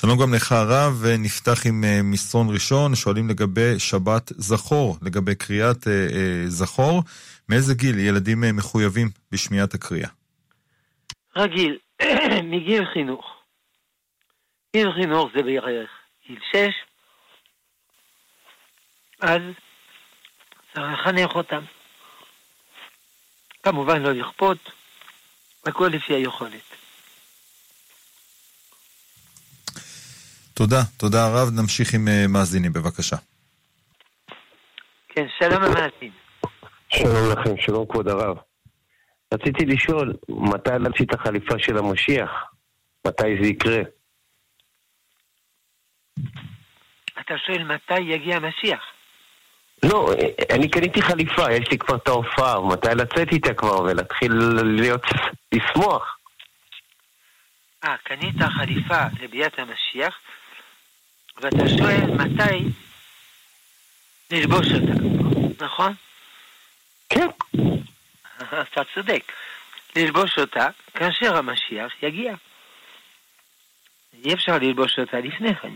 שלום 0.00 0.18
גם 0.18 0.34
לך 0.34 0.52
הרב, 0.52 0.98
ונפתח 1.00 1.66
עם 1.66 1.84
אה, 1.84 2.02
מסרון 2.02 2.50
ראשון, 2.50 2.94
שואלים 2.94 3.28
לגבי 3.28 3.78
שבת 3.78 4.32
זכור, 4.36 4.98
לגבי 5.02 5.34
קריאת 5.34 5.88
אה, 5.88 5.92
אה, 5.92 6.44
זכור, 6.48 7.02
מאיזה 7.50 7.74
גיל 7.74 7.98
ילדים 7.98 8.44
אה, 8.44 8.52
מחויבים 8.52 9.10
בשמיעת 9.32 9.74
הקריאה? 9.74 10.08
רגיל, 11.36 11.78
מגיל 12.52 12.84
חינוך. 12.92 13.26
גיל 14.76 14.92
חינוך 14.92 15.30
זה 15.34 15.42
בערך 15.42 15.90
גיל 16.26 16.38
שש, 16.52 16.74
אז 19.20 19.40
צריך 20.74 20.86
לחנך 20.92 21.30
אותם. 21.34 21.64
כמובן 23.62 24.02
לא 24.02 24.12
לכפות, 24.12 24.58
הכל 25.66 25.90
לפי 25.92 26.14
היכולת. 26.14 26.76
תודה, 30.54 30.82
תודה 30.96 31.26
הרב. 31.26 31.48
נמשיך 31.60 31.94
עם 31.94 32.08
אה, 32.08 32.26
מאזינים, 32.28 32.72
בבקשה. 32.72 33.16
כן, 35.08 35.26
שלום 35.38 35.62
המאזין. 35.62 36.19
שלום 36.92 37.32
לכם, 37.32 37.60
שלום 37.60 37.86
כבוד 37.86 38.08
הרב. 38.08 38.36
רציתי 39.34 39.64
לשאול, 39.66 40.14
מתי 40.28 40.70
להוציא 40.80 41.04
את 41.04 41.14
החליפה 41.14 41.54
של 41.58 41.78
המשיח? 41.78 42.30
מתי 43.06 43.36
זה 43.42 43.48
יקרה? 43.48 43.80
אתה 47.20 47.34
שואל 47.46 47.64
מתי 47.64 48.00
יגיע 48.00 48.36
המשיח? 48.36 48.80
לא, 49.82 50.10
אני 50.50 50.70
קניתי 50.70 51.02
חליפה, 51.02 51.52
יש 51.52 51.70
לי 51.70 51.78
כבר 51.78 51.96
את 51.96 52.08
ההופעה, 52.08 52.60
מתי 52.60 52.88
לצאת 52.96 53.32
איתה 53.32 53.54
כבר 53.54 53.80
ולהתחיל 53.80 54.32
להיות, 54.62 55.02
לשמוח? 55.52 56.18
אה, 57.84 57.96
קנית 58.04 58.36
חליפה 58.58 59.02
לביאת 59.20 59.58
המשיח, 59.58 60.18
ואתה 61.36 61.68
שואל 61.78 62.10
מתי 62.16 62.68
ללבוש 64.30 64.66
אותה, 64.72 64.92
נכון? 65.64 65.94
כן. 67.10 67.26
אתה 68.62 68.82
צודק. 68.94 69.32
ללבוש 69.96 70.38
אותה 70.38 70.66
כאשר 70.94 71.36
המשיח 71.36 72.02
יגיע. 72.02 72.34
אי 74.24 74.34
אפשר 74.34 74.58
ללבוש 74.58 74.98
אותה 74.98 75.20
לפני 75.20 75.54
כן. 75.54 75.72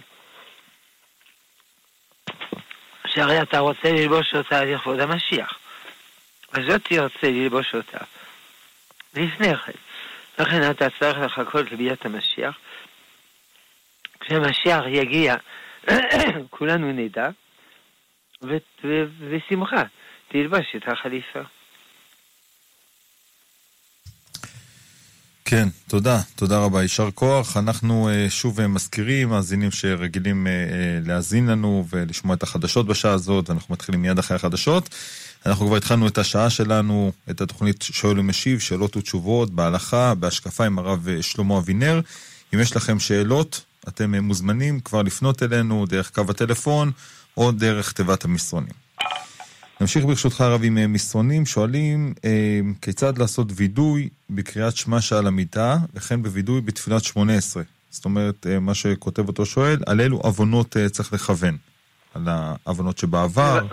שהרי 3.06 3.42
אתה 3.42 3.58
רוצה 3.58 3.92
ללבוש 3.92 4.34
אותה 4.34 4.64
לכבוד 4.64 5.00
המשיח. 5.00 5.58
אז 6.52 6.58
לא 6.58 6.78
תרצה 6.78 7.26
ללבוש 7.30 7.74
אותה 7.74 7.98
לפני 9.14 9.56
כן. 9.56 9.72
לכן 10.38 10.70
אתה 10.70 10.90
צריך 10.98 11.18
לחכות 11.18 11.72
לביאת 11.72 12.06
המשיח. 12.06 12.58
כשהמשיח 14.20 14.80
יגיע, 14.88 15.36
כולנו 16.50 16.92
נדע, 16.92 17.28
ושמחה, 19.20 19.82
תלבש 20.34 20.66
את 20.76 20.82
החליפה. 20.86 21.38
כן, 25.44 25.68
תודה, 25.88 26.20
תודה 26.36 26.58
רבה, 26.58 26.82
יישר 26.82 27.10
כוח. 27.10 27.56
אנחנו 27.56 28.10
uh, 28.10 28.30
שוב 28.30 28.60
uh, 28.60 28.66
מזכירים, 28.66 29.28
מאזינים 29.28 29.70
שרגילים 29.70 30.46
uh, 30.46 30.48
uh, 30.48 31.08
להאזין 31.08 31.46
לנו 31.46 31.84
ולשמוע 31.90 32.34
את 32.34 32.42
החדשות 32.42 32.86
בשעה 32.86 33.12
הזאת, 33.12 33.50
ואנחנו 33.50 33.72
מתחילים 33.72 34.02
מיד 34.02 34.18
אחרי 34.18 34.36
החדשות. 34.36 34.94
אנחנו 35.46 35.66
כבר 35.66 35.76
התחלנו 35.76 36.08
את 36.08 36.18
השעה 36.18 36.50
שלנו, 36.50 37.12
את 37.30 37.40
התוכנית 37.40 37.82
שואל 37.82 38.18
ומשיב, 38.18 38.58
שאלות 38.58 38.96
ותשובות 38.96 39.50
בהלכה, 39.50 40.14
בהשקפה 40.14 40.66
עם 40.66 40.78
הרב 40.78 41.08
שלמה 41.20 41.58
אבינר. 41.58 42.00
אם 42.54 42.60
יש 42.60 42.76
לכם 42.76 42.98
שאלות, 42.98 43.64
אתם 43.88 44.14
מוזמנים 44.14 44.80
כבר 44.80 45.02
לפנות 45.02 45.42
אלינו 45.42 45.86
דרך 45.86 46.10
קו 46.10 46.24
הטלפון 46.28 46.92
או 47.36 47.52
דרך 47.52 47.92
תיבת 47.92 48.24
המסרונים. 48.24 48.84
נמשיך 49.80 50.04
ברשותך 50.04 50.40
הרב 50.40 50.60
עם 50.64 50.78
אה, 50.78 50.86
מסרונים, 50.86 51.46
שואלים 51.46 52.14
אה, 52.24 52.60
כיצד 52.82 53.18
לעשות 53.18 53.46
וידוי 53.56 54.08
בקריאת 54.30 54.76
שמע 54.76 55.00
שעל 55.00 55.26
המיטה, 55.26 55.76
וכן 55.94 56.22
בווידוי 56.22 56.60
בתפילת 56.60 57.04
שמונה 57.04 57.36
עשרה. 57.36 57.62
זאת 57.90 58.04
אומרת, 58.04 58.46
אה, 58.46 58.60
מה 58.60 58.74
שכותב 58.74 59.28
אותו 59.28 59.46
שואל, 59.46 59.76
על 59.86 60.00
אילו 60.00 60.16
עוונות 60.16 60.76
אה, 60.76 60.88
צריך 60.88 61.12
לכוון? 61.12 61.56
על 62.14 62.22
העוונות 62.26 62.98
שבעבר? 62.98 63.60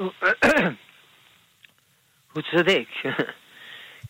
הוא 2.33 2.43
צודק. 2.51 2.85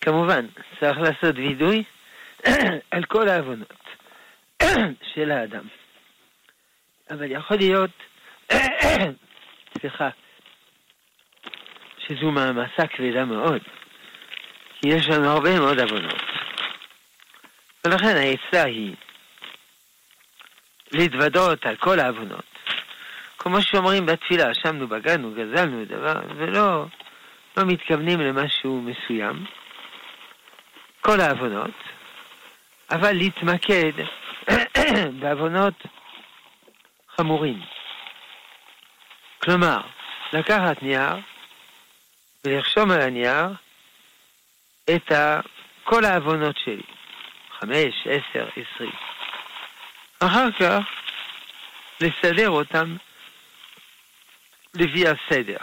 כמובן, 0.01 0.45
צריך 0.79 0.97
לעשות 0.97 1.35
וידוי 1.35 1.83
על 2.91 3.03
כל 3.03 3.29
העוונות 3.29 3.83
של 5.13 5.31
האדם. 5.31 5.67
אבל 7.11 7.31
יכול 7.31 7.57
להיות, 7.57 7.91
סליחה, 9.79 10.09
שזו 12.07 12.31
מעמסה 12.31 12.87
כבדה 12.87 13.25
מאוד, 13.25 13.61
כי 14.81 14.89
יש 14.89 15.09
לנו 15.09 15.29
הרבה 15.29 15.59
מאוד 15.59 15.79
עוונות. 15.79 16.21
ולכן 17.85 18.15
העצה 18.15 18.63
היא 18.63 18.95
להתוודות 20.91 21.65
על 21.65 21.75
כל 21.75 21.99
העוונות. 21.99 22.45
כמו 23.37 23.61
שאומרים 23.61 24.05
בתפילה, 24.05 24.51
אשמנו, 24.51 24.87
בגדנו, 24.87 25.31
גזלנו 25.31 25.85
דבר, 25.85 26.21
ולא 26.37 26.85
לא 27.57 27.63
מתכוונים 27.65 28.21
למשהו 28.21 28.81
מסוים. 28.81 29.45
כל 31.01 31.19
העוונות, 31.19 31.71
אבל 32.91 33.11
להתמקד 33.11 33.91
בעוונות 35.19 35.73
חמורים. 37.15 37.61
כלומר, 39.43 39.77
לקחת 40.33 40.83
נייר 40.83 41.15
ולרשום 42.45 42.91
על 42.91 43.01
הנייר 43.01 43.47
את 44.89 45.11
כל 45.83 46.05
העוונות 46.05 46.57
שלי, 46.57 46.83
חמש, 47.59 47.95
עשר, 48.05 48.49
עשרים. 48.49 48.91
אחר 50.19 50.51
כך 50.59 50.79
לסדר 52.01 52.49
אותם 52.49 52.95
לפי 54.73 55.03
הסדר. 55.07 55.57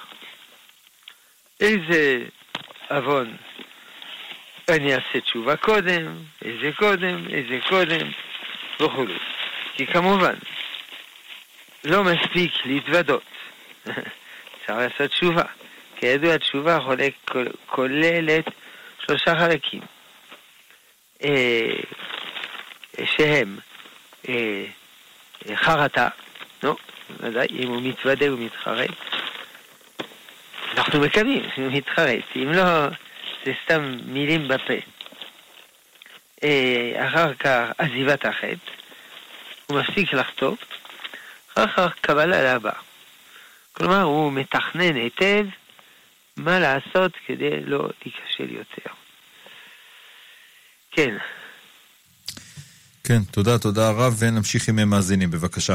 איזה 1.60 2.24
עוון 2.90 3.36
אני 4.68 4.94
אעשה 4.94 5.20
תשובה 5.20 5.56
קודם, 5.56 6.14
איזה 6.44 6.70
קודם, 6.76 7.28
איזה 7.30 7.58
קודם, 7.68 8.10
וכו'. 8.80 9.04
כי 9.74 9.86
כמובן, 9.86 10.34
לא 11.84 12.04
מספיק 12.04 12.52
להתוודות, 12.64 13.22
צריך 14.66 14.78
לעשות 14.78 15.10
תשובה. 15.10 15.44
כידוע, 16.00 16.34
התשובה 16.34 16.78
כוללת 17.66 18.44
שלושה 19.06 19.34
חלקים, 19.38 19.80
אה, 21.24 21.74
שהם 23.04 23.58
אה, 24.28 24.64
חרטה, 25.54 26.08
נו, 26.62 26.76
ודאי, 27.20 27.46
אם 27.50 27.68
הוא 27.68 27.82
מתוודה 27.82 28.34
ומתחרט, 28.34 28.90
אנחנו 30.76 31.00
מקווים 31.00 31.42
שהוא 31.54 31.72
מתחרט, 31.72 32.24
אם 32.36 32.52
לא, 32.52 32.88
זה 33.44 33.52
סתם 33.64 33.96
מילים 34.06 34.48
בפה. 34.48 34.74
אה, 36.44 37.08
אחר 37.08 37.34
כך 37.34 37.70
עזיבת 37.78 38.24
החטא, 38.24 38.72
הוא 39.66 39.80
מפסיק 39.80 40.12
לחטוא, 40.12 40.54
אחר 41.54 41.88
כך 41.88 41.94
קבלה 42.00 42.42
להבא. 42.42 42.72
כלומר, 43.72 44.02
הוא 44.02 44.32
מתכנן 44.32 44.96
היטב 44.96 45.44
מה 46.38 46.58
לעשות 46.58 47.12
כדי 47.26 47.60
לא 47.64 47.78
להיכשל 48.04 48.50
יותר. 48.56 48.90
כן. 50.90 51.16
כן, 53.04 53.22
תודה, 53.30 53.58
תודה 53.58 53.90
רב, 53.90 54.14
ונמשיך 54.18 54.68
עם 54.68 54.90
מאזינים, 54.90 55.30
בבקשה. 55.30 55.74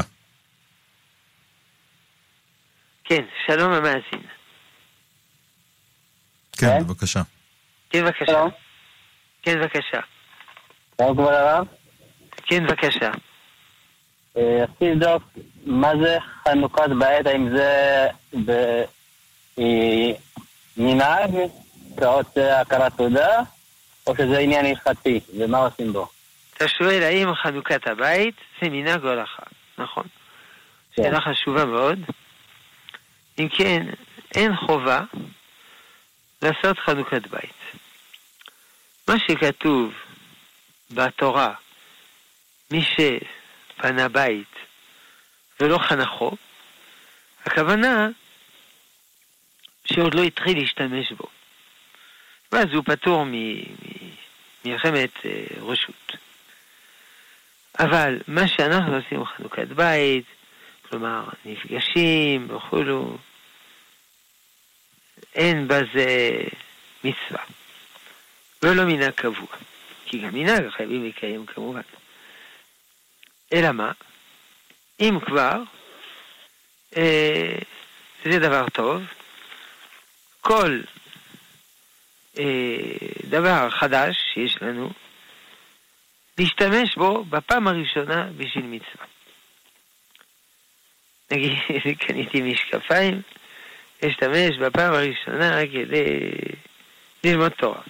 כן, 3.04 3.24
שלום 3.46 3.72
המאזין. 3.72 4.02
כן, 6.52 6.66
כן? 6.78 6.84
בבקשה. 6.84 7.22
כן, 7.90 8.04
בבקשה. 8.04 8.26
שלום. 8.26 8.50
כן, 9.42 9.60
בבקשה. 9.60 10.00
שלום 10.96 11.14
כבוד 11.14 11.32
הרב. 11.32 11.66
כן, 12.46 12.66
בבקשה. 12.66 13.10
אה, 14.36 14.62
רציתי 14.64 14.84
לבדוק 14.90 15.22
מה 15.66 15.92
זה 16.02 16.18
חנוכת 16.44 16.82
בית, 16.98 17.26
האם 17.26 17.48
זה 17.56 18.06
ב- 18.46 18.82
אה, 19.58 20.10
מנהג, 20.76 21.30
כאות 22.00 22.38
אה, 22.38 22.60
הכרת 22.60 22.92
תודה, 22.96 23.40
או 24.06 24.16
שזה 24.16 24.38
עניין 24.38 24.66
הלכתי, 24.66 25.20
ומה 25.38 25.58
עושים 25.58 25.92
בו? 25.92 26.08
אתה 26.56 26.68
שואל 26.68 27.02
האם 27.02 27.34
חנוכת 27.34 27.86
הבית 27.86 28.34
זה 28.62 28.70
מנהג 28.70 29.04
או 29.04 29.08
הלכה, 29.08 29.42
נכון? 29.78 30.04
כן. 30.92 31.02
שאלה 31.02 31.20
חשובה 31.20 31.64
מאוד. 31.64 31.98
אם 33.38 33.48
כן, 33.48 33.86
אין 34.34 34.56
חובה 34.56 35.00
לעשות 36.42 36.78
חנוכת 36.78 37.26
בית. 37.26 37.80
מה 39.08 39.14
שכתוב 39.18 39.92
בתורה, 40.90 41.54
מי 42.70 42.82
שבנה 42.82 44.08
בית 44.08 44.54
ולא 45.60 45.78
חנכו, 45.78 46.36
הכוונה 47.46 48.08
שעוד 49.84 50.14
לא 50.14 50.22
התחיל 50.22 50.58
להשתמש 50.58 51.12
בו. 51.12 51.26
ואז 52.52 52.68
הוא 52.72 52.84
פטור 52.84 53.24
ממלחמת 54.64 55.10
אה, 55.24 55.44
רשות. 55.60 56.12
אבל 57.78 58.18
מה 58.28 58.48
שאנחנו 58.48 58.96
עושים 58.96 59.20
בחנוכת 59.20 59.68
בית, 59.68 60.24
כלומר 60.90 61.28
נפגשים 61.44 62.46
וכולו, 62.50 63.18
אין 65.34 65.68
בזה 65.68 66.40
מצווה. 67.04 67.42
ולא 68.62 68.84
מנהג 68.84 69.10
קבוע. 69.10 69.56
כי 70.06 70.18
גם 70.18 70.34
מנהג 70.34 70.68
חייבים 70.68 71.04
לקיים 71.04 71.46
כמובן. 71.46 71.80
אלא 73.52 73.72
מה? 73.72 73.92
אם 75.00 75.18
כבר, 75.26 75.62
אה, 76.96 77.58
זה 78.24 78.38
דבר 78.38 78.68
טוב. 78.68 79.02
כל 80.46 80.80
אה, 82.38 82.44
דבר 83.24 83.70
חדש 83.70 84.16
שיש 84.34 84.62
לנו, 84.62 84.90
להשתמש 86.38 86.96
בו 86.96 87.24
בפעם 87.24 87.68
הראשונה 87.68 88.28
בשביל 88.36 88.64
מצווה. 88.64 89.06
נגיד, 91.30 91.52
קניתי 92.06 92.42
משקפיים, 92.42 93.22
להשתמש 94.02 94.58
בפעם 94.60 94.94
הראשונה 94.94 95.60
כדי 95.66 96.20
ללמוד 97.24 97.52
תורה. 97.52 97.82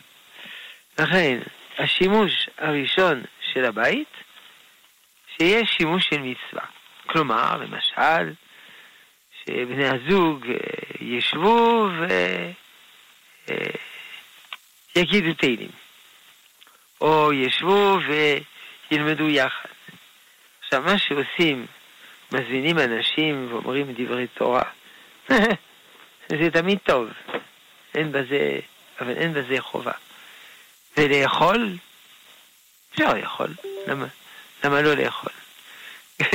לכן, 0.98 1.38
השימוש 1.78 2.48
הראשון 2.58 3.22
של 3.52 3.64
הבית, 3.64 4.12
שיהיה 5.36 5.66
שימוש 5.66 6.06
של 6.08 6.20
מצווה. 6.20 6.64
כלומר, 7.06 7.56
למשל, 7.56 8.32
שבני 9.46 9.88
הזוג 9.88 10.46
אה, 10.46 10.56
ישבו 11.00 11.88
ויגידו 14.96 15.35
תהילים. 15.35 15.70
או 17.00 17.32
ישבו 17.32 17.99
וילמדו 18.91 19.29
יחד. 19.29 19.69
עכשיו, 20.64 20.82
מה 20.82 20.99
שעושים, 20.99 21.67
מזמינים 22.32 22.79
אנשים 22.79 23.46
ואומרים 23.50 23.94
דברי 23.99 24.26
תורה, 24.26 24.62
זה 26.29 26.50
תמיד 26.52 26.79
טוב, 26.85 27.08
אין 27.94 28.12
בזה, 28.12 28.58
אבל 29.00 29.17
אין 29.17 29.35
בזה 29.35 29.61
חובה. 29.61 29.93
ולאכול, 30.96 31.76
אפשר 32.91 33.14
לאכול, 33.14 33.50
למה, 33.87 34.06
למה 34.64 34.82
לא 34.82 34.94
לאכול? 34.94 35.32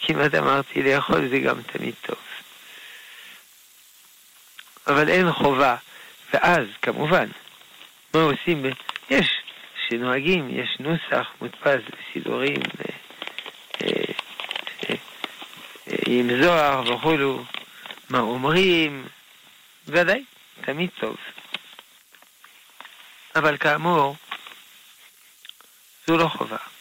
כמעט 0.00 0.34
אמרתי 0.34 0.82
לאכול 0.82 1.28
זה 1.28 1.38
גם 1.38 1.62
תמיד 1.62 1.94
טוב. 2.02 2.18
אבל 4.86 5.08
אין 5.08 5.32
חובה, 5.32 5.76
ואז 6.34 6.66
כמובן, 6.82 7.28
מה 8.14 8.20
עושים? 8.20 8.62
יש 9.10 9.30
שנוהגים, 9.88 10.48
יש 10.50 10.76
נוסח 10.80 11.28
מודפס 11.40 11.80
בסידורים 11.90 12.62
אה, 12.80 12.94
אה, 13.82 14.04
אה, 14.90 14.94
עם 16.06 16.42
זוהר 16.42 16.94
וכולו, 16.94 17.44
מה 18.10 18.18
אומרים, 18.18 19.06
ודאי, 19.86 20.24
תמיד 20.60 20.90
טוב. 21.00 21.16
אבל 23.36 23.56
כאמור, 23.56 24.16
זו 26.06 26.16
לא 26.16 26.28
חובה. 26.28 26.73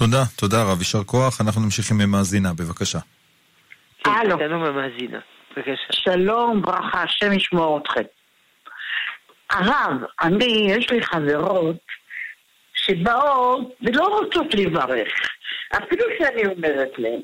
תודה, 0.00 0.22
תודה 0.36 0.62
רב, 0.62 0.78
יישר 0.78 1.04
כוח. 1.04 1.40
אנחנו 1.40 1.60
נמשיך 1.62 1.90
עם 1.90 2.10
מאזינה, 2.10 2.52
בבקשה. 2.52 2.98
הלו. 4.04 4.36
שלום 5.92 6.62
ברכה, 6.62 7.02
השם 7.02 7.32
ישמור 7.32 7.78
אתכם. 7.82 8.02
הרב, 9.50 9.96
אני, 10.22 10.66
יש 10.70 10.90
לי 10.90 11.02
חברות 11.02 11.76
שבאות 12.74 13.74
ולא 13.82 14.04
רוצות 14.04 14.54
לברך, 14.54 15.12
אפילו 15.76 16.04
שאני 16.18 16.46
אומרת 16.46 16.90
להן. 16.98 17.20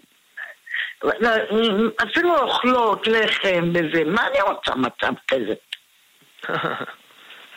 אפילו 2.03 2.39
אוכלות 2.39 3.07
לחם 3.07 3.71
וזה, 3.75 4.05
מה 4.05 4.27
אני 4.27 4.41
רוצה 4.41 4.75
מצב 4.75 5.13
כזה? 5.29 5.55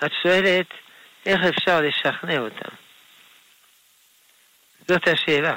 את 0.05 0.11
שואלת 0.23 0.67
איך 1.25 1.41
אפשר 1.43 1.81
לשכנע 1.81 2.39
אותם. 2.39 2.88
זאת 4.89 5.07
השאלה. 5.07 5.55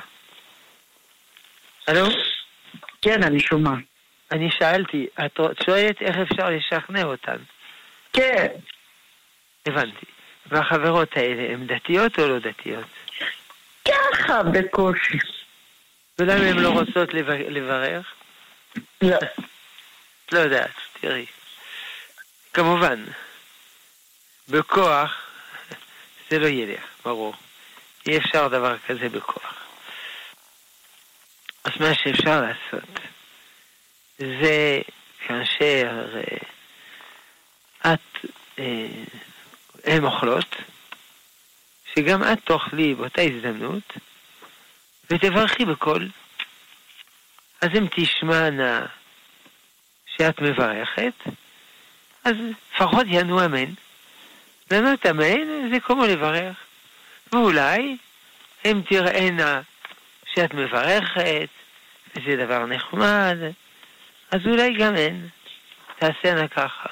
הלו? 1.88 2.06
כן, 3.02 3.22
אני 3.22 3.40
שומעת. 3.40 3.78
אני 4.32 4.50
שאלתי, 4.50 5.06
את 5.24 5.40
שואלת 5.66 6.02
איך 6.02 6.16
אפשר 6.16 6.50
לשכנע 6.50 7.02
אותן. 7.04 7.36
כן, 8.12 8.46
הבנתי. 9.66 10.06
והחברות 10.46 11.16
האלה 11.16 11.42
הן 11.52 11.66
דתיות 11.66 12.18
או 12.18 12.28
לא 12.28 12.38
דתיות? 12.38 12.84
ככה 13.88 14.42
בקושי. 14.42 15.18
ולמה 16.18 16.44
הן 16.44 16.58
לא 16.58 16.68
רוצות 16.68 17.14
לב- 17.14 17.30
לברך? 17.30 18.06
לא. 19.02 19.16
לא 20.32 20.38
יודעת, 20.38 20.70
תראי. 21.00 21.26
כמובן, 22.54 23.04
בכוח 24.48 25.22
זה 26.30 26.38
לא 26.38 26.46
ילך, 26.46 26.84
ברור. 27.04 27.34
אי 28.06 28.18
אפשר 28.18 28.48
דבר 28.48 28.78
כזה 28.78 29.08
בכוח. 29.08 29.54
אז 31.64 31.72
מה 31.80 31.94
שאפשר 31.94 32.40
לעשות 32.40 33.00
זה 34.18 34.80
כאשר 35.26 36.06
אה, 36.16 37.92
את, 37.94 38.26
אה, 38.58 38.86
הן 39.84 40.04
אוכלות, 40.04 40.56
שגם 41.94 42.22
את 42.22 42.38
תאכלי 42.44 42.94
באותה 42.94 43.22
הזדמנות 43.22 43.92
ותברכי 45.10 45.64
בקול. 45.64 46.08
אז 47.60 47.68
אם 47.78 47.86
תשמענה 47.90 48.86
שאת 50.16 50.40
מברכת, 50.40 51.14
אז 52.24 52.34
לפחות 52.74 53.06
יענו 53.06 53.44
אמן. 53.44 53.72
לענות 54.70 55.06
אמן 55.06 55.70
זה 55.72 55.80
כמו 55.80 56.06
לברך. 56.06 56.56
ואולי 57.32 57.96
הם 58.64 58.82
תראינה 58.82 59.60
שאת 60.34 60.54
מברכת, 60.54 61.48
וזה 62.14 62.36
דבר 62.36 62.66
נחמד, 62.66 63.36
אז 64.30 64.40
אולי 64.46 64.74
גם 64.74 64.96
הן 64.96 65.28
תעשינה 65.98 66.48
ככה. 66.48 66.88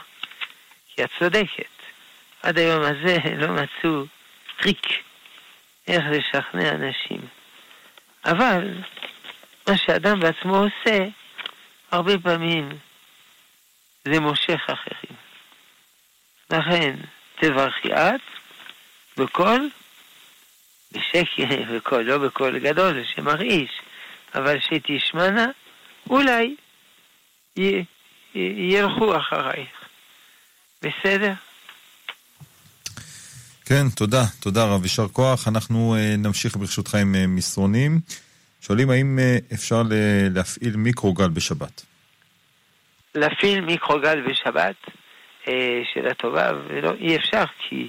כי 0.94 1.04
את 1.04 1.10
צודקת. 1.18 1.64
עד 2.42 2.58
היום 2.58 2.82
הזה 2.82 3.16
לא 3.36 3.48
מצאו 3.48 4.04
טריק 4.60 4.86
איך 5.86 6.04
לשכנע 6.10 6.70
אנשים. 6.70 7.20
אבל 8.24 8.74
מה 9.68 9.76
שאדם 9.76 10.20
בעצמו 10.20 10.56
עושה, 10.56 10.98
הרבה 11.90 12.18
פעמים 12.18 12.68
זה 14.04 14.20
מושך 14.20 14.60
אחרים. 14.66 15.16
לכן, 16.50 16.96
תברכי 17.40 17.92
את 17.92 18.20
בקול, 19.16 19.70
בשקט, 20.92 21.68
בקול, 21.74 22.02
לא 22.02 22.18
בקול 22.18 22.58
גדול 22.58 23.04
שמרעיש, 23.14 23.70
אבל 24.34 24.56
שתשמענה, 24.60 25.46
אולי 26.10 26.56
י- 27.56 27.84
י- 28.34 28.74
ילכו 28.74 29.16
אחרייך. 29.16 29.68
בסדר? 30.82 31.32
כן, 33.64 33.88
תודה, 33.96 34.22
תודה 34.40 34.64
רב, 34.64 34.82
יישר 34.82 35.08
כוח. 35.08 35.48
אנחנו 35.48 35.96
uh, 35.96 36.16
נמשיך 36.18 36.56
ברשותך 36.56 36.94
עם 36.94 37.14
uh, 37.14 37.26
מסרונים. 37.28 38.00
שואלים 38.60 38.90
האם 38.90 39.18
uh, 39.18 39.54
אפשר 39.54 39.82
להפעיל 40.30 40.76
מיקרוגל 40.76 41.28
בשבת. 41.28 41.86
להפעיל 43.14 43.60
מיקרוגל 43.60 44.20
בשבת, 44.20 44.76
אה, 45.48 45.82
שאלה 45.94 46.14
טובה, 46.14 46.50
ולא, 46.68 46.92
אי 47.00 47.16
אפשר, 47.16 47.44
כי 47.68 47.88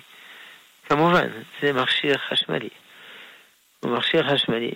כמובן, 0.89 1.27
זה 1.62 1.74
מכשיר 1.74 2.17
חשמלי. 2.29 2.70
הוא 3.82 3.98
מכשיר 3.98 4.34
חשמלי, 4.34 4.72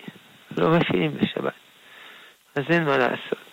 לא 0.57 0.69
מפעילים 0.69 1.17
בשבת. 1.17 1.53
אז 2.55 2.63
אין 2.69 2.85
מה 2.85 2.97
לעשות. 2.97 3.45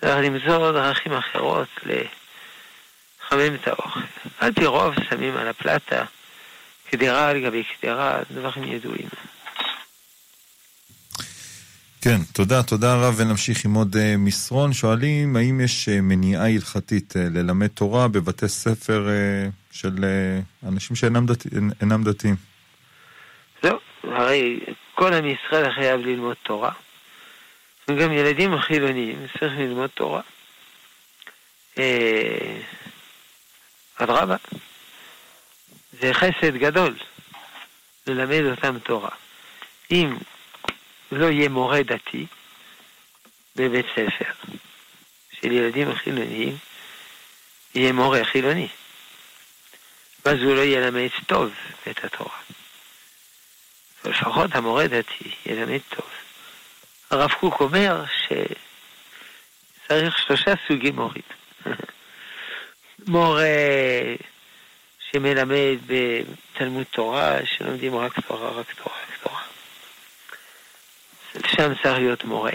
צריך 0.00 0.16
למצוא 0.16 0.72
דרכים 0.72 1.12
אחרות 1.12 1.68
לחמם 1.76 3.54
את 3.54 3.68
האוכל. 3.68 4.00
על 4.38 4.52
פי 4.52 4.66
רוב 4.66 4.94
שמים 5.10 5.36
על 5.36 5.48
הפלטה 5.48 6.04
קדרה 6.90 7.28
על 7.28 7.40
גבי 7.44 7.62
קדרה, 7.80 8.18
דברים 8.30 8.72
ידועים. 8.72 9.08
כן, 12.00 12.20
תודה, 12.32 12.62
תודה 12.62 12.94
רב, 12.94 13.14
ונמשיך 13.16 13.64
עם 13.64 13.74
עוד 13.74 13.96
uh, 13.96 13.98
מסרון. 14.18 14.72
שואלים, 14.72 15.36
האם 15.36 15.60
יש 15.60 15.88
uh, 15.88 16.00
מניעה 16.00 16.52
הלכתית 16.52 17.14
uh, 17.16 17.18
ללמד 17.18 17.66
תורה 17.66 18.08
בבתי 18.08 18.48
ספר 18.48 19.08
של 19.70 20.04
אנשים 20.66 20.96
שאינם 20.96 21.26
דתי, 21.26 21.48
דתיים? 22.04 22.55
לא, 23.62 23.78
הרי 24.02 24.60
כל 24.94 25.12
עם 25.14 25.26
ישראל 25.26 25.72
חייב 25.72 26.00
ללמוד 26.00 26.36
תורה. 26.42 26.72
וגם 27.88 28.12
ילדים 28.12 28.60
חילוניים 28.60 29.26
צריכים 29.38 29.60
ללמוד 29.60 29.90
תורה. 29.94 30.20
אדרבה, 33.96 34.36
זה 35.92 36.14
חסד 36.14 36.56
גדול 36.56 36.96
ללמד 38.06 38.42
אותם 38.50 38.78
תורה. 38.78 39.10
אם 39.90 40.16
לא 41.12 41.26
יהיה 41.26 41.48
מורה 41.48 41.82
דתי 41.82 42.26
בבית 43.56 43.86
ספר 43.92 44.32
של 45.32 45.52
ילדים 45.52 45.94
חילוניים, 45.94 46.56
יהיה 47.74 47.92
מורה 47.92 48.24
חילוני. 48.24 48.68
ואז 50.24 50.38
הוא 50.42 50.54
לא 50.54 50.60
ילמד 50.60 51.08
טוב 51.26 51.52
את 51.90 52.04
התורה. 52.04 52.36
לפחות 54.06 54.54
המורה 54.54 54.86
דתי 54.86 55.30
ילמד 55.46 55.80
טוב. 55.88 56.06
הרב 57.10 57.30
קוק 57.40 57.60
אומר 57.60 58.04
שצריך 59.86 60.18
שלושה 60.18 60.54
סוגי 60.68 60.90
מורים. 60.90 61.22
מורה 63.08 63.46
שמלמד 65.10 65.76
בתלמוד 65.86 66.86
תורה, 66.90 67.38
שלומדים 67.44 67.96
רק 67.96 68.20
תורה, 68.20 68.50
רק 68.50 68.72
תורה, 68.72 68.96
רק 68.96 69.18
תורה. 69.22 69.42
שם 71.46 71.72
צריך 71.82 71.98
להיות 71.98 72.24
מורה. 72.24 72.52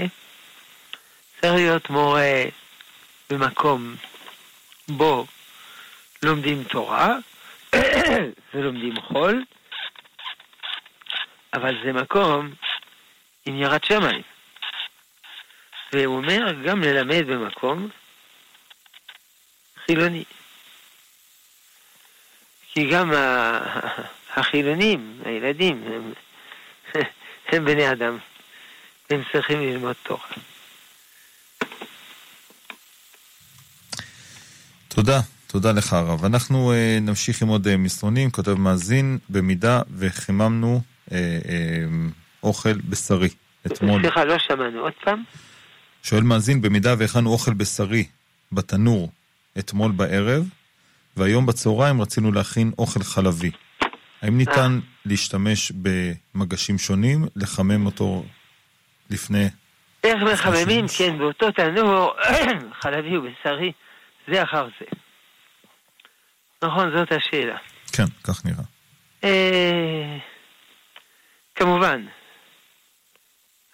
צריך 1.42 1.54
להיות 1.54 1.90
מורה 1.90 2.44
במקום 3.30 3.96
בו 4.88 5.26
לומדים 6.24 6.64
תורה 6.64 7.16
ולומדים 8.54 9.02
חול, 9.02 9.44
אבל 11.54 11.76
זה 11.84 11.94
מקום 11.94 12.54
עם 13.46 13.56
יראת 13.56 13.84
שמיים. 13.84 14.22
והוא 15.94 16.18
אומר 16.18 16.54
גם 16.66 16.82
ללמד 16.82 17.28
במקום 17.28 17.90
חילוני. 19.86 20.24
כי 22.74 22.88
גם 22.92 23.12
החילונים, 24.36 25.22
הילדים, 25.26 25.84
הם, 25.88 26.14
הם 27.52 27.66
בני 27.66 27.92
אדם. 27.92 28.18
הם 29.10 29.24
צריכים 29.32 29.60
ללמוד 29.60 29.96
תורה. 30.04 30.28
תודה, 34.88 35.20
תודה 35.48 35.72
לך 35.72 35.94
הרב. 35.94 36.26
אנחנו 36.26 36.74
uh, 36.74 37.02
נמשיך 37.02 37.42
עם 37.42 37.48
עוד 37.48 37.68
uh, 37.68 37.78
מסרונים, 37.78 38.32
כותב 38.32 38.54
מאזין, 38.54 39.18
במידה 39.30 39.82
וחיממנו 39.98 40.82
אוכל 42.44 42.74
בשרי 42.90 43.30
אתמול. 43.66 44.02
סליחה, 44.02 44.26
לא 44.26 44.36
שמענו, 44.40 44.80
עוד 44.80 44.94
פעם? 45.04 45.24
שואל 46.04 46.24
מאזין, 46.24 46.62
במידה 46.62 46.96
והכנו 46.98 47.30
אוכל 47.30 47.54
בשרי 47.54 48.06
בתנור 48.52 49.12
אתמול 49.60 49.92
בערב, 49.92 50.50
והיום 51.18 51.46
בצהריים 51.46 52.02
רצינו 52.02 52.32
להכין 52.32 52.72
אוכל 52.78 53.04
חלבי. 53.04 53.52
האם 54.22 54.38
ניתן 54.38 54.80
להשתמש 55.06 55.72
במגשים 55.72 56.78
שונים, 56.78 57.26
לחמם 57.36 57.86
אותו 57.86 58.24
לפני... 59.10 59.46
איך 60.04 60.24
מחממים, 60.34 60.86
כן, 60.98 61.18
באותו 61.18 61.52
תנור 61.52 62.14
חלבי 62.82 63.18
ובשרי, 63.18 63.72
זה 64.28 64.44
אחר 64.44 64.68
זה. 64.80 64.86
נכון, 66.64 66.92
זאת 66.98 67.12
השאלה. 67.12 67.58
כן, 67.92 68.06
כך 68.24 68.46
נראה. 68.46 68.64
כמובן, 71.62 72.06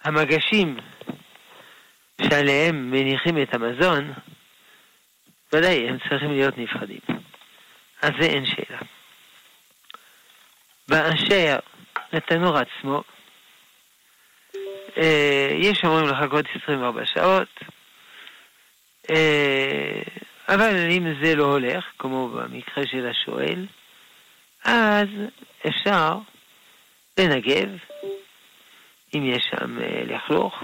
המגשים 0.04 0.76
שעליהם 2.22 2.90
מניחים 2.90 3.42
את 3.42 3.54
המזון, 3.54 4.12
ודאי, 5.52 5.88
הם 5.88 5.98
צריכים 5.98 6.30
להיות 6.30 6.58
נפרדים. 6.58 7.00
אז 8.02 8.10
זה 8.20 8.26
אין 8.26 8.46
שאלה. 8.46 8.78
באשר 10.88 11.58
לתנור 12.12 12.58
עצמו, 12.58 13.02
אה, 14.96 15.48
יש 15.52 15.84
אומרים 15.84 16.08
לחכות 16.08 16.46
24 16.62 17.06
שעות, 17.06 17.60
אה, 19.10 20.02
אבל 20.48 20.90
אם 20.90 21.06
זה 21.22 21.36
לא 21.36 21.44
הולך, 21.44 21.84
כמו 21.98 22.28
במקרה 22.28 22.84
של 22.86 23.08
השואל, 23.08 23.66
אז 24.64 25.08
אפשר 25.68 26.18
לנגב, 27.18 27.68
אם 29.14 29.24
יש 29.24 29.50
שם 29.50 29.78
אה, 29.80 30.02
לכלוך, 30.04 30.54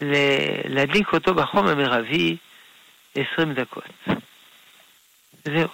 ולהדליק 0.00 1.12
אותו 1.12 1.34
בחום 1.34 1.66
המרבי 1.66 2.36
20 3.14 3.52
דקות. 3.52 3.84
זהו. 5.44 5.68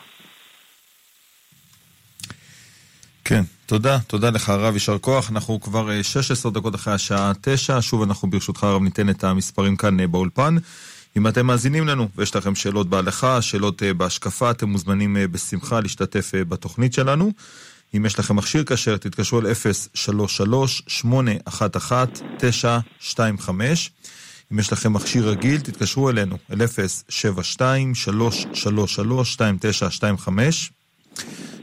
כן, 3.25 3.43
תודה, 3.67 3.99
תודה 4.07 4.31
לך 4.31 4.49
הרב, 4.49 4.75
יישר 4.75 4.99
כוח. 4.99 5.31
אנחנו 5.31 5.61
כבר 5.61 6.03
16 6.03 6.51
אה, 6.51 6.55
דקות 6.61 6.75
אחרי 6.75 6.95
השעה 6.95 7.33
9, 7.43 7.83
שוב 7.83 8.03
אנחנו 8.03 8.31
ברשותך 8.31 8.65
הרב 8.65 8.83
ניתן 8.83 9.11
את 9.11 9.25
המספרים 9.25 9.77
כאן 9.77 10.01
אה, 10.01 10.07
באולפן. 10.07 10.57
אם 11.17 11.29
אתם 11.29 11.47
מאזינים 11.47 11.89
לנו 11.89 12.09
ויש 12.17 12.37
לכם 12.37 12.55
שאלות 12.55 12.89
בהלכה, 12.89 13.43
שאלות 13.43 13.83
אה, 13.83 13.95
בהשקפה, 13.95 14.51
אתם 14.51 14.69
מוזמנים 14.69 15.17
בשמחה 15.31 15.81
להשתתף 15.81 16.33
בתוכנית 16.49 16.93
שלנו. 16.93 17.33
אם 17.97 18.07
יש 18.07 18.19
לכם 18.19 18.37
מכשיר 18.37 18.65
כשר, 18.65 18.97
תתקשרו 18.97 19.41
אל 19.41 19.47
033-811-925. 23.11 23.49
אם 24.53 24.59
יש 24.59 24.73
לכם 24.73 24.93
מכשיר 24.93 25.29
רגיל, 25.29 25.61
תתקשרו 25.61 26.11
אלינו, 26.11 26.39
אל 26.51 26.59
072-333-2925. 30.23 30.29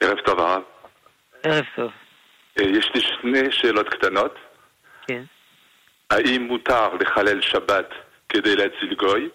ערב 0.00 0.18
טוב 0.24 0.40
הרב. 0.40 0.62
ערב 1.42 1.64
טוב. 1.76 1.90
אה, 2.58 2.64
יש 2.64 2.90
לי 2.94 3.00
שני 3.00 3.52
שאלות 3.52 3.88
קטנות. 3.88 4.34
כן. 5.06 5.22
האם 6.10 6.42
מותר 6.42 6.94
לחלל 7.00 7.40
שבת 7.40 7.88
כדי 8.28 8.56
להציל 8.56 8.94
גוי? 8.94 9.28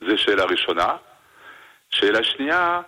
זו 0.00 0.18
שאלה 0.18 0.44
ראשונה. 0.44 0.96
שאלה 1.90 2.24
שנייה, 2.24 2.80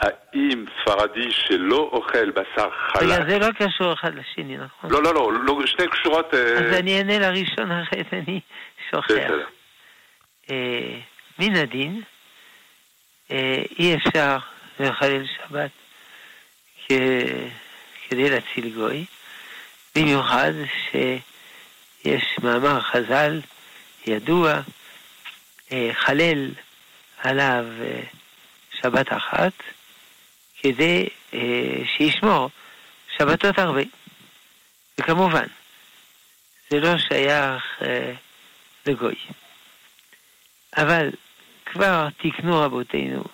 האם 0.00 0.64
ספרדי 0.80 1.30
שלא 1.30 1.90
אוכל 1.92 2.30
בשר 2.30 2.70
חלק... 2.70 3.02
רגע, 3.02 3.28
זה 3.28 3.38
לא 3.38 3.46
קשור 3.52 3.92
אחד 3.92 4.14
לשני, 4.14 4.56
נכון? 4.56 4.90
לא, 4.90 5.02
לא, 5.02 5.14
לא, 5.14 5.32
לא 5.32 5.66
שני 5.66 5.88
קשורות... 5.88 6.34
אה, 6.34 6.52
אז 6.52 6.74
אני 6.78 6.98
אענה 6.98 7.18
לראשון 7.18 7.72
אחרת, 7.72 8.06
אני 8.12 8.40
שוכח. 8.90 9.30
אה, 10.50 10.98
מן 11.38 11.56
הדין, 11.56 12.02
אה, 13.30 13.62
אי 13.78 13.94
אפשר 13.96 14.36
לחלל 14.80 15.26
שבת 15.26 15.70
כ- 16.88 16.92
כדי 18.08 18.30
להציל 18.30 18.74
גוי, 18.74 19.04
במיוחד 19.96 20.52
שיש 22.06 22.36
מאמר 22.42 22.80
חז"ל 22.80 23.40
ידוע, 24.06 24.60
אה, 25.72 25.90
חלל 25.92 26.50
עליו 27.18 27.64
אה, 27.80 28.00
שבת 28.80 29.12
אחת, 29.12 29.52
כדי 30.60 31.08
אה, 31.34 31.40
שישמור 31.96 32.50
שבתות 33.16 33.58
הרבה. 33.58 33.82
וכמובן, 34.98 35.46
זה 36.70 36.80
לא 36.80 36.98
שייך 36.98 37.82
לגוי. 38.86 39.14
אבל 40.76 41.10
כבר 41.66 42.08
תיקנו 42.10 42.58
רבותינו, 42.60 43.24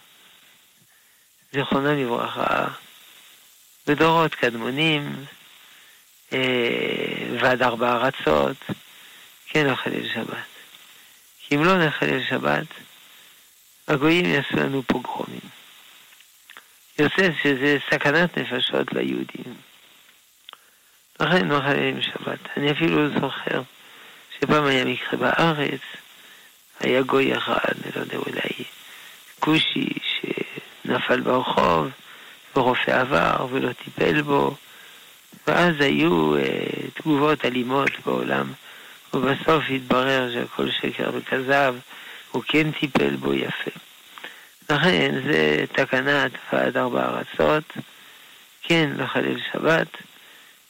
זיכרונם 1.52 1.98
לברכה, 1.98 2.66
בדורות 3.86 4.34
קדמונים, 4.34 5.24
ועד 7.40 7.62
ארבע 7.62 7.92
ארצות, 7.92 8.56
כן 9.46 9.66
לחלל 9.66 10.08
שבת. 10.14 10.36
כי 11.40 11.54
אם 11.54 11.64
לא 11.64 11.86
נחלל 11.86 12.24
שבת, 12.28 12.66
הגויים 13.88 14.26
יעשו 14.26 14.56
לנו 14.56 14.82
פוגרומים. 14.82 15.40
יוצא 16.98 17.28
שזה 17.42 17.78
סכנת 17.90 18.38
נפשות 18.38 18.92
ליהודים. 18.92 19.54
לכן 21.20 21.48
לא 21.48 21.60
חללים 21.60 22.02
שבת. 22.02 22.38
אני 22.56 22.72
אפילו 22.72 23.08
זוכר 23.20 23.62
שפעם 24.38 24.64
היה 24.64 24.84
מקרה 24.84 25.18
בארץ, 25.18 25.80
היה 26.80 27.02
גוי 27.02 27.38
אחד, 27.38 27.74
אני 27.84 27.92
לא 27.96 28.00
יודע, 28.00 28.16
אולי 28.16 28.64
כושי, 29.40 29.88
שנפל 30.02 31.20
ברחוב, 31.20 31.88
ורופא 32.56 32.90
עבר 32.90 33.46
ולא 33.50 33.72
טיפל 33.72 34.22
בו, 34.22 34.56
ואז 35.46 35.74
היו 35.80 36.36
אה, 36.36 36.40
תגובות 36.94 37.44
אלימות 37.44 37.90
בעולם, 38.06 38.52
ובסוף 39.14 39.64
התברר 39.70 40.30
שהכל 40.34 40.70
שקר 40.70 41.10
וכזב, 41.14 41.74
הוא 42.30 42.42
כן 42.48 42.70
טיפל 42.70 43.16
בו 43.16 43.34
יפה. 43.34 43.70
לכן 44.70 45.14
זה 45.26 45.64
תקנת 45.72 46.32
ועד 46.52 46.76
ארבע 46.76 47.04
ארצות, 47.04 47.64
כן 48.62 48.90
לחלל 48.96 49.36
שבת, 49.52 49.88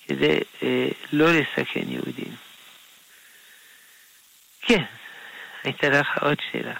כדי 0.06 0.38
אה, 0.62 0.88
לא 1.12 1.26
לסכן 1.32 1.88
יהודים. 1.88 2.34
כן, 4.62 4.82
הייתה 5.64 5.88
לך 5.88 6.08
עוד 6.20 6.36
שאלה. 6.52 6.74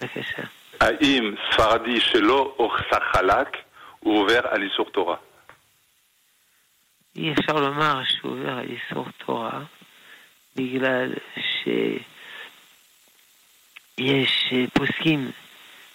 בבקשה. 0.00 0.42
האם 0.80 1.34
ספרדי 1.50 2.00
שלא 2.00 2.54
אוכסה 2.58 3.00
חלק, 3.12 3.48
הוא 4.00 4.22
עובר 4.22 4.40
על 4.48 4.62
איסור 4.62 4.90
תורה? 4.90 5.16
אי 7.16 7.32
אפשר 7.32 7.52
לומר 7.52 8.04
שהוא 8.04 8.32
עובר 8.32 8.52
על 8.52 8.66
איסור 8.68 9.06
תורה, 9.26 9.60
בגלל 10.56 11.12
שיש 11.36 12.02
אה, 14.52 14.64
פוסקים 14.72 15.30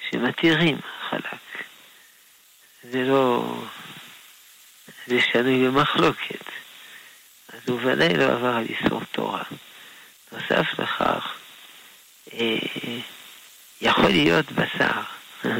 שמתירים 0.10 0.77
חלק. 1.10 1.65
זה 2.84 3.03
לא... 3.03 3.55
זה 5.07 5.21
שנוי 5.21 5.67
במחלוקת. 5.67 6.45
אז 7.49 7.69
הוא 7.69 7.79
ודאי 7.84 8.17
לא 8.17 8.23
עבר 8.23 8.55
על 8.55 8.65
איסור 8.69 9.01
תורה. 9.12 9.43
נוסף 10.31 10.79
לכך, 10.79 11.34
אה, 12.34 12.57
יכול 13.81 14.10
להיות 14.10 14.51
בשר 14.51 15.01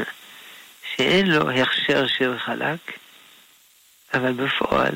שאין 0.96 1.26
לו 1.26 1.50
הכשר 1.50 2.06
של 2.06 2.38
חלק, 2.38 2.98
אבל 4.14 4.32
בפועל 4.32 4.94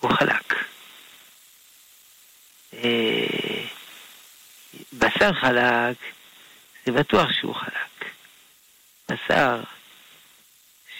הוא 0.00 0.10
חלק. 0.10 0.54
אה, 2.74 3.66
בשר 4.92 5.32
חלק, 5.32 5.96
זה 6.86 6.92
בטוח 6.92 7.32
שהוא 7.32 7.54
חלק. 7.54 8.10
בשר 9.08 9.60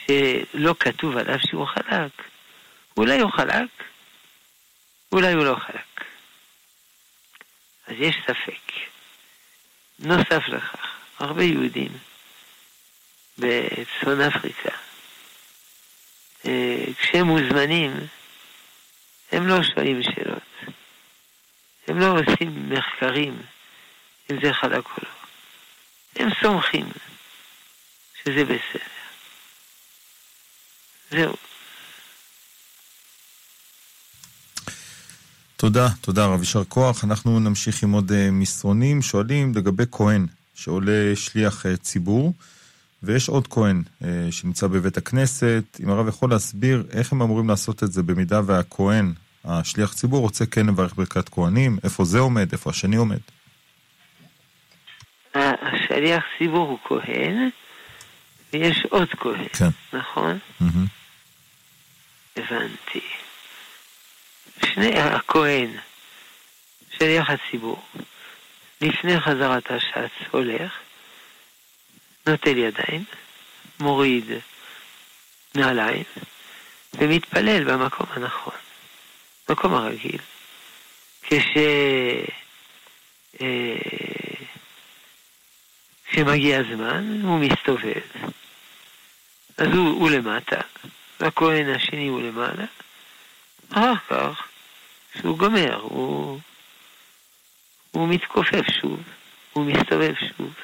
שלא 0.06 0.74
כתוב 0.80 1.16
עליו 1.16 1.38
שהוא 1.48 1.66
חלק, 1.66 2.12
אולי 2.96 3.20
הוא 3.20 3.32
חלק, 3.32 3.68
אולי 5.12 5.32
הוא 5.32 5.44
לא 5.44 5.54
חלק. 5.54 6.04
אז 7.86 7.94
יש 7.98 8.16
ספק. 8.26 8.72
נוסף 9.98 10.48
לכך, 10.48 10.86
הרבה 11.18 11.42
יהודים 11.42 11.92
בצפון 13.38 14.20
אפריקה, 14.20 14.76
אה, 16.46 16.84
כשהם 17.00 17.26
מוזמנים, 17.26 17.96
הם 19.32 19.46
לא 19.46 19.62
שואלים 19.62 20.02
שאלות. 20.02 20.42
הם 21.88 21.98
לא 21.98 22.18
עושים 22.20 22.70
מחקרים 22.70 23.42
אם 24.30 24.36
זה 24.42 24.52
חלק 24.52 24.84
או 24.86 25.02
לא. 25.02 25.08
הם 26.16 26.28
סומכים 26.42 26.86
שזה 28.24 28.44
בסדר. 28.44 28.84
זהו. 31.10 31.34
תודה, 35.56 35.88
תודה 36.00 36.26
רב, 36.26 36.40
יישר 36.40 36.64
כוח. 36.64 37.04
אנחנו 37.04 37.40
נמשיך 37.40 37.82
עם 37.82 37.92
עוד 37.92 38.10
uh, 38.10 38.14
מסרונים. 38.32 39.02
שואלים 39.02 39.52
לגבי 39.54 39.84
כהן 39.90 40.26
שעולה 40.54 41.16
שליח 41.16 41.66
uh, 41.66 41.76
ציבור, 41.76 42.32
ויש 43.02 43.28
עוד 43.28 43.48
כהן 43.48 43.82
uh, 44.02 44.04
שנמצא 44.30 44.66
בבית 44.66 44.96
הכנסת. 44.96 45.80
אם 45.82 45.90
הרב 45.90 46.08
יכול 46.08 46.30
להסביר 46.30 46.84
איך 46.92 47.12
הם 47.12 47.22
אמורים 47.22 47.48
לעשות 47.48 47.82
את 47.82 47.92
זה 47.92 48.02
במידה 48.02 48.40
והכהן, 48.46 49.12
השליח 49.44 49.92
ציבור, 49.92 50.20
רוצה 50.20 50.46
כן 50.46 50.66
לברך 50.66 50.94
ברכת 50.94 51.28
כהנים, 51.28 51.78
איפה 51.84 52.04
זה 52.04 52.18
עומד, 52.18 52.52
איפה 52.52 52.70
השני 52.70 52.96
עומד. 52.96 53.18
השליח 55.34 56.24
ציבור 56.38 56.68
הוא 56.68 56.78
כהן, 56.84 57.48
ויש 58.52 58.86
עוד 58.90 59.08
כהן, 59.08 59.48
כן. 59.52 59.68
נכון? 59.92 60.38
Mm-hmm. 60.62 60.64
הבנתי. 62.36 63.00
שני 64.64 65.00
הכהן, 65.00 65.70
שליח 66.98 67.30
הציבור, 67.30 67.82
לפני 68.80 69.20
חזרת 69.20 69.70
השץ 69.70 70.12
הולך, 70.30 70.72
נוטל 72.28 72.58
ידיים, 72.58 73.04
מוריד 73.80 74.24
נעליים, 75.54 76.04
ומתפלל 76.94 77.64
במקום 77.64 78.06
הנכון, 78.10 78.54
מקום 79.48 79.74
הרגיל. 79.74 80.20
כש... 81.22 81.56
אה, 83.40 83.76
כשמגיע 86.08 86.58
הזמן, 86.58 87.20
הוא 87.22 87.38
מסתובב. 87.38 88.00
אז 89.58 89.66
הוא, 89.66 90.00
הוא 90.00 90.10
למטה, 90.10 90.60
והכהן 91.20 91.68
השני 91.68 92.08
הוא 92.08 92.22
למעלה. 92.22 92.64
אחר 93.72 93.94
כך, 94.08 94.48
כשהוא 95.12 95.38
גומר, 95.38 95.74
הוא, 95.74 96.40
הוא 97.90 98.08
מתכופף 98.08 98.64
שוב, 98.80 99.00
הוא 99.52 99.64
מסתובב 99.64 100.12
שוב. 100.36 100.54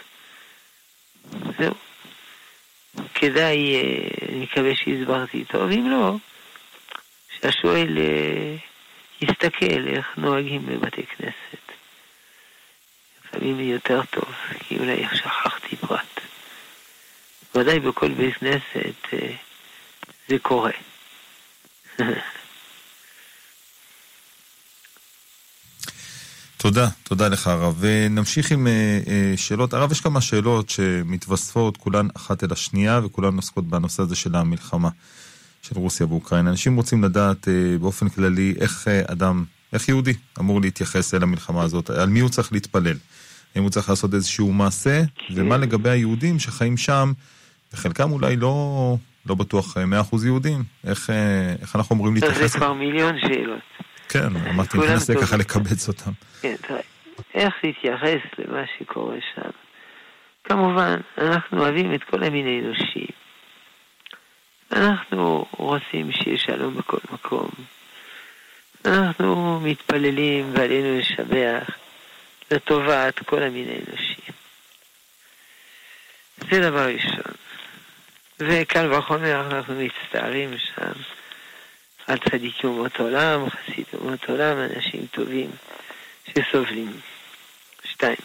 זהו. 1.58 1.74
כדאי, 3.14 3.74
אה, 3.74 4.08
אני 4.28 4.42
מקווה 4.42 4.74
שהסברתי 4.74 5.44
טוב, 5.44 5.70
אם 5.70 5.90
לא, 5.90 6.16
שהשואל 7.40 7.98
אה, 7.98 8.56
יסתכל 9.20 9.88
איך 9.88 10.06
נוהגים 10.16 10.66
בבתי 10.66 11.02
כנסת. 11.06 11.64
לפעמים 13.24 13.60
יותר 13.60 14.00
טוב, 14.10 14.34
כי 14.60 14.78
אולי 14.78 15.04
שכחתי 15.14 15.76
פרט. 15.76 16.20
ודאי 17.54 17.80
בכל 17.80 18.08
בית 18.08 18.36
כנסת 18.36 19.12
אה, 19.12 19.34
זה 20.28 20.38
קורה. 20.38 20.72
תודה, 26.64 26.88
תודה, 27.02 27.28
לך 27.28 27.46
הרב. 27.46 27.76
ונמשיך 27.80 28.52
עם 28.52 28.66
אה, 28.66 29.00
אה, 29.08 29.36
שאלות. 29.36 29.74
הרב, 29.74 29.92
יש 29.92 30.00
כמה 30.00 30.20
שאלות 30.20 30.70
שמתווספות, 30.70 31.76
כולן 31.76 32.08
אחת 32.16 32.44
אל 32.44 32.48
השנייה, 32.52 33.00
וכולן 33.04 33.36
עוסקות 33.36 33.64
בנושא 33.64 34.02
הזה 34.02 34.16
של 34.16 34.36
המלחמה 34.36 34.88
של 35.62 35.78
רוסיה 35.78 36.06
ואוקראינה. 36.06 36.50
אנשים 36.50 36.76
רוצים 36.76 37.04
לדעת 37.04 37.48
אה, 37.48 37.78
באופן 37.80 38.08
כללי 38.08 38.54
איך 38.60 38.88
אדם, 39.06 39.44
איך 39.72 39.88
יהודי 39.88 40.12
אמור 40.40 40.60
להתייחס 40.60 41.14
אל 41.14 41.22
המלחמה 41.22 41.62
הזאת, 41.62 41.90
על 41.90 42.08
מי 42.08 42.20
הוא 42.20 42.28
צריך 42.28 42.52
להתפלל. 42.52 42.96
האם 43.54 43.62
הוא 43.62 43.70
צריך 43.70 43.88
לעשות 43.88 44.14
איזשהו 44.14 44.52
מעשה, 44.52 45.02
ומה 45.34 45.56
לגבי 45.56 45.90
היהודים 45.90 46.38
שחיים 46.38 46.76
שם, 46.76 47.12
וחלקם 47.72 48.12
אולי 48.12 48.36
לא, 48.36 48.96
לא 49.26 49.34
בטוח 49.34 49.76
100% 50.12 50.24
יהודים, 50.24 50.62
איך, 50.86 51.10
איך 51.62 51.76
אנחנו 51.76 51.94
אמורים 51.94 52.14
להתייחס? 52.14 52.52
זה 52.52 52.58
כבר 52.58 52.72
מיליון 52.72 53.14
שאלות. 53.20 53.73
כן, 54.14 54.36
אמרתי, 54.50 54.78
ננסה 54.78 55.14
ככה 55.22 55.36
לקבץ 55.36 55.88
אותם. 55.88 56.10
כן, 56.40 56.54
תראה, 56.56 56.80
איך 57.34 57.54
להתייחס 57.62 58.20
למה 58.38 58.62
שקורה 58.78 59.16
שם? 59.34 59.50
כמובן, 60.44 61.00
אנחנו 61.18 61.60
אוהבים 61.60 61.94
את 61.94 62.04
כל 62.04 62.24
המין 62.24 62.46
האנושי. 62.46 63.06
אנחנו 64.72 65.46
רוצים 65.50 66.12
שיהיה 66.12 66.38
שלום 66.38 66.76
בכל 66.76 66.98
מקום. 67.12 67.48
אנחנו 68.84 69.60
מתפללים 69.60 70.50
ועלינו 70.54 70.98
לשבח 70.98 71.70
לטובת 72.50 73.18
כל 73.26 73.42
המין 73.42 73.68
האנושי. 73.68 74.22
זה 76.50 76.70
דבר 76.70 76.86
ראשון. 76.86 77.34
וקל 78.40 78.92
וחומר 78.92 79.40
אנחנו 79.50 79.74
מצטערים 79.74 80.50
שם 80.58 80.92
על 82.06 82.18
צדיקים 82.18 82.70
אומות 82.70 83.00
עולם, 83.00 83.50
חסיד 83.50 83.84
אומות 83.94 84.28
עולם, 84.28 84.58
אנשים 84.58 85.06
טובים 85.06 85.50
שסובלים. 86.26 87.00
שתיים, 87.84 88.16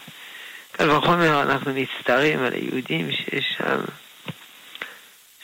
קל 0.72 0.90
וחומר 0.90 1.42
אנחנו 1.42 1.72
מצטערים 1.74 2.38
על 2.42 2.52
היהודים 2.52 3.12
שיש 3.12 3.54
שם, 3.58 3.80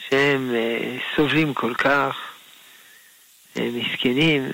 שהם 0.09 0.55
uh, 0.55 1.15
סובלים 1.15 1.53
כל 1.53 1.73
כך, 1.73 2.17
הם 3.55 3.79
מסכנים, 3.79 4.49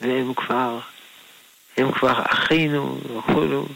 והם 0.00 0.34
כבר, 0.34 0.80
הם 1.76 1.92
כבר 1.92 2.22
אחינו 2.26 3.00
וכולו. 3.18 3.66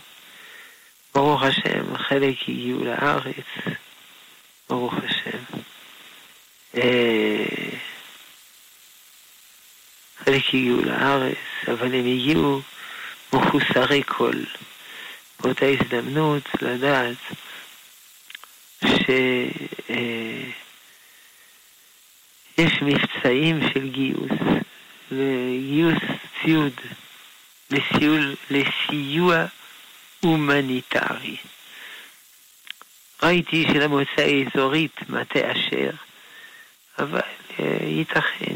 ברוך 1.15 1.43
השם, 1.43 1.97
חלק 1.97 2.37
הגיעו 2.49 2.85
לארץ, 2.85 3.77
ברוך 4.69 4.95
השם. 5.05 5.39
Uh, 6.75 6.79
חלק 10.29 10.49
הגיעו 10.49 10.83
לארץ, 10.83 11.37
אבל 11.69 11.95
הם 11.95 12.07
הגיעו 12.07 12.61
מחוסרי 13.33 14.03
כל. 14.07 14.33
באותה 15.41 15.67
הזדמנות 15.67 16.43
לדעת 16.63 17.17
שיש 18.79 19.11
אה, 22.59 22.83
מבצעים 22.83 23.61
של 23.73 23.89
גיוס, 23.89 24.33
לגיוס 25.11 26.03
ציוד, 26.43 26.81
לסיול, 27.71 28.35
לסיוע 28.51 29.45
הומניטרי. 30.21 31.37
ראיתי 33.23 33.67
שלמועצה 33.73 34.23
האזורית 34.23 35.09
מטה 35.09 35.53
אשר, 35.53 35.91
אבל 36.99 37.21
אה, 37.61 37.79
ייתכן 37.83 38.55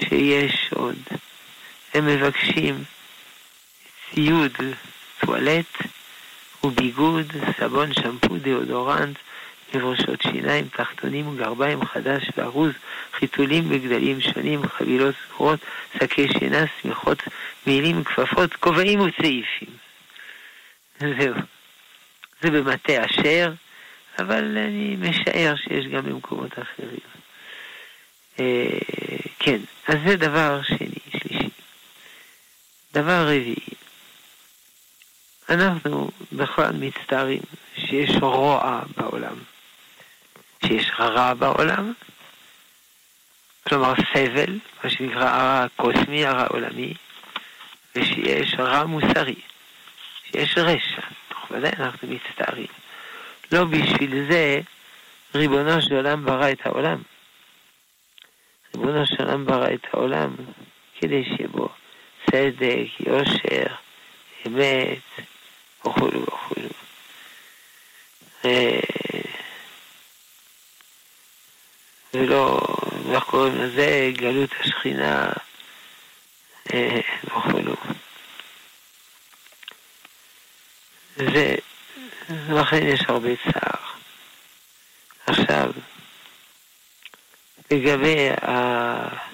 שיש 0.00 0.70
עוד. 0.74 0.98
הם 1.94 2.06
מבקשים 2.06 2.84
ציוד 4.14 4.52
טואלט 5.20 5.76
וביגוד, 6.64 7.32
סבון, 7.58 7.94
שמפו, 7.94 8.36
דאודורנט, 8.36 9.16
מברשות 9.74 10.22
שיניים, 10.22 10.68
תחתונים, 10.68 11.36
גרביים 11.36 11.84
חדש 11.84 12.30
וארוז, 12.36 12.72
חיתולים 13.12 13.68
בגדלים 13.68 14.20
שונים, 14.20 14.66
חבילות 14.66 15.14
סגורות, 15.26 15.60
שקי 15.98 16.28
שינה, 16.38 16.64
שמיכות, 16.82 17.22
מעילים, 17.66 18.04
כפפות, 18.04 18.54
כובעים 18.54 19.00
וצעיפים. 19.00 19.68
זהו. 21.00 21.34
זה 22.42 22.50
במטה 22.50 23.04
אשר, 23.04 23.52
אבל 24.18 24.58
אני 24.58 24.96
משער 25.00 25.56
שיש 25.56 25.86
גם 25.86 26.02
במקומות 26.02 26.52
אחרים. 26.52 27.17
אה, 28.40 28.78
כן, 29.38 29.60
אז 29.88 29.94
זה 30.06 30.16
דבר 30.16 30.60
שני, 30.62 30.98
שלישי. 31.10 31.48
דבר 32.92 33.22
רביעי, 33.22 33.74
אנחנו 35.48 36.10
בכלל 36.32 36.72
מצטערים 36.72 37.42
שיש 37.76 38.10
רוע 38.20 38.82
בעולם, 38.96 39.36
שיש 40.66 40.90
רע 40.98 41.34
בעולם, 41.34 41.92
כלומר 43.68 43.94
סבל, 44.14 44.58
מה 44.84 44.90
שנקרא 44.90 45.28
הרע 45.28 45.64
הקוסמי, 45.64 46.26
הרע 46.26 46.42
העולמי, 46.42 46.94
ושיש 47.96 48.54
רע 48.58 48.84
מוסרי, 48.84 49.34
שיש 50.24 50.58
רשע. 50.58 51.02
ודאי 51.50 51.72
אנחנו 51.78 52.08
מצטערים. 52.08 52.66
לא 53.52 53.64
בשביל 53.64 54.26
זה 54.30 54.60
ריבונו 55.34 55.82
של 55.82 55.94
עולם 55.94 56.24
ברא 56.24 56.52
את 56.52 56.66
העולם. 56.66 56.98
ריבונו 58.78 59.06
של 59.06 59.22
עולם 59.22 59.46
ברא 59.46 59.74
את 59.74 59.86
העולם 59.92 60.36
כדי 61.00 61.24
שיהיה 61.24 61.48
בו 61.48 61.68
צדק, 62.30 62.86
יושר, 63.00 63.74
אמת, 64.46 64.98
וכולו 65.80 66.22
וכולו. 66.22 66.68
אה, 68.44 68.80
ולא, 72.14 72.60
איך 73.12 73.24
קוראים 73.24 73.54
לזה? 73.54 74.10
גלות 74.16 74.50
השכינה 74.60 75.32
אה, 76.74 77.00
וכולו. 77.24 77.74
זה, 81.16 81.54
לכן 82.48 82.86
יש 82.86 83.00
הרבה 83.08 83.30
צער. 83.44 83.80
עכשיו, 85.26 85.72
לגבי 87.70 88.30
ה... 88.30 89.28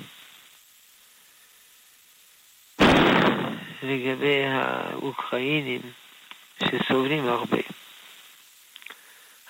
לגבי 3.83 4.45
האוקראינים 4.45 5.81
שסובלים 6.65 7.29
הרבה. 7.29 7.59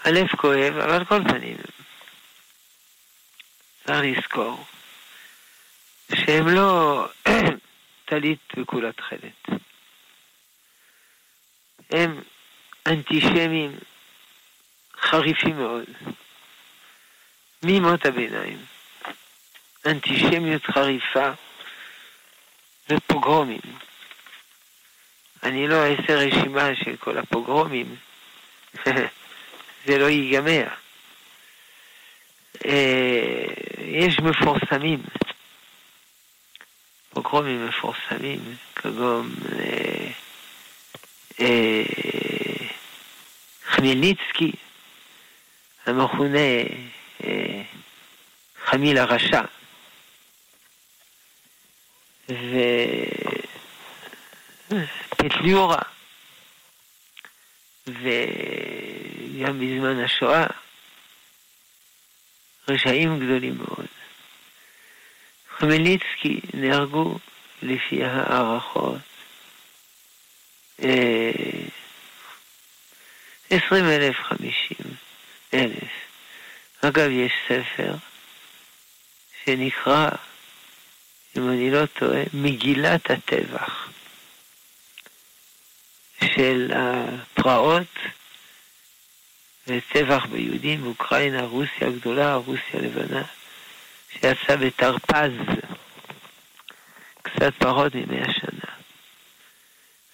הלב 0.04 0.26
כואב, 0.28 0.76
אבל 0.76 0.90
על 0.90 1.04
כל 1.04 1.20
פנים, 1.28 1.56
צריך 3.86 3.98
לזכור 4.02 4.64
שהם 6.14 6.48
לא 6.48 7.04
טלית 8.04 8.40
וכולה 8.56 8.92
תכלת. 8.92 9.60
הם 11.90 12.20
אנטישמים 12.86 13.78
חריפים 15.00 15.56
מאוד, 15.56 15.84
מימות 17.62 18.06
הביניים. 18.06 18.73
אנטישמיות 19.86 20.66
חריפה 20.66 21.30
ופוגרומים. 22.90 23.60
אני 25.42 25.68
לא 25.68 25.86
אעשה 25.86 26.14
רשימה 26.14 26.74
של 26.74 26.96
כל 26.96 27.18
הפוגרומים, 27.18 27.96
זה 29.86 29.98
לא 29.98 30.10
ייגמר. 30.10 30.66
אה, 32.66 33.44
יש 33.78 34.20
מפורסמים, 34.20 35.02
פוגרומים 37.10 37.66
מפורסמים, 37.66 38.40
כגון 38.76 39.34
אה, 39.58 40.10
אה, 41.40 41.82
חמלניצקי, 43.64 44.52
המכונה 45.86 46.38
חמיל 48.64 48.98
הרשע. 48.98 49.42
ופטליורה, 54.68 55.82
וגם 57.86 59.60
בזמן 59.60 60.04
השואה, 60.04 60.46
רשעים 62.68 63.20
גדולים 63.20 63.58
מאוד. 63.58 63.86
חמליצקי 65.58 66.40
נהרגו 66.54 67.18
לפי 67.62 68.04
הערכות 68.04 68.98
אה, 70.82 71.30
עשרים 73.50 73.84
אלף, 73.84 74.16
חמישים 74.16 74.96
אלף. 75.54 75.90
אגב, 76.80 77.10
יש 77.10 77.32
ספר 77.48 77.94
שנקרא 79.44 80.08
אם 81.36 81.48
אני 81.50 81.70
לא 81.70 81.86
טועה, 81.86 82.22
מגילת 82.34 83.10
הטבח. 83.10 83.88
של 86.34 86.72
הפרעות 86.76 87.98
וטבח 89.66 90.26
ביהודים 90.26 90.82
באוקראינה, 90.82 91.42
רוסיה 91.42 91.88
הגדולה, 91.88 92.34
רוסיה 92.34 92.80
הלבנה, 92.80 93.22
שיצא 94.12 94.56
בתרפ"ז, 94.56 95.32
קצת 97.22 97.54
פחות 97.58 97.94
ממאה 97.94 98.32
שנה. 98.32 98.72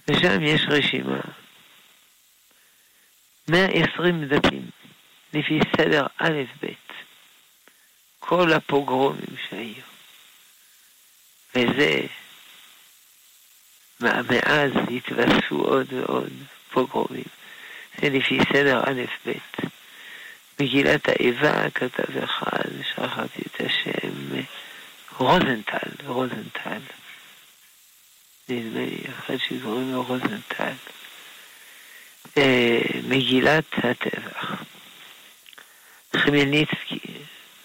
ושם 0.08 0.42
יש 0.42 0.62
רשימה, 0.68 1.20
120 3.48 4.24
דפים, 4.24 4.70
לפי 5.34 5.60
סדר 5.76 6.06
א'-ב', 6.18 6.66
כל 8.18 8.52
הפוגרומים 8.52 9.36
שהיו. 9.48 9.89
וזה, 11.54 12.00
מאז 14.00 14.72
התווספו 14.96 15.56
עוד 15.56 15.92
ועוד 15.92 16.32
פוגרומים. 16.70 17.24
זה 18.00 18.08
לפי 18.10 18.38
סדר 18.52 18.80
א'-ב'. 18.80 19.32
מגילת 20.60 21.08
האיבה 21.08 21.70
כתב 21.70 22.16
אחד, 22.24 22.68
שכחתי 22.90 23.42
את 23.42 23.60
השם, 23.60 24.40
רוזנטל, 25.18 26.06
רוזנטל. 26.06 26.80
נדמה 28.48 28.80
לי, 28.80 28.98
אחד 29.18 29.36
שקוראים 29.36 29.92
לו 29.92 30.02
רוזנטל. 30.02 30.72
אה, 32.38 32.80
מגילת 33.08 33.64
הטבח. 33.72 34.62
חמלניצקי, 36.16 36.98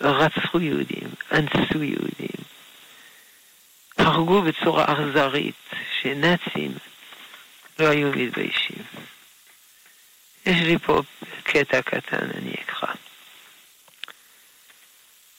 רצחו 0.02 0.60
יהודים, 0.60 1.10
אנסו 1.32 1.84
יהודים, 1.84 2.46
הרגו 4.06 4.42
בצורה 4.42 4.86
אכזרית, 4.86 5.56
שנאצים 6.02 6.72
לא 7.80 7.88
היו 7.88 8.12
מתביישים. 8.16 8.78
יש 10.46 10.62
לי 10.62 10.78
פה 10.78 11.02
קטע 11.44 11.82
קטן, 11.82 12.30
אני 12.38 12.54
אקרא. 12.54 12.94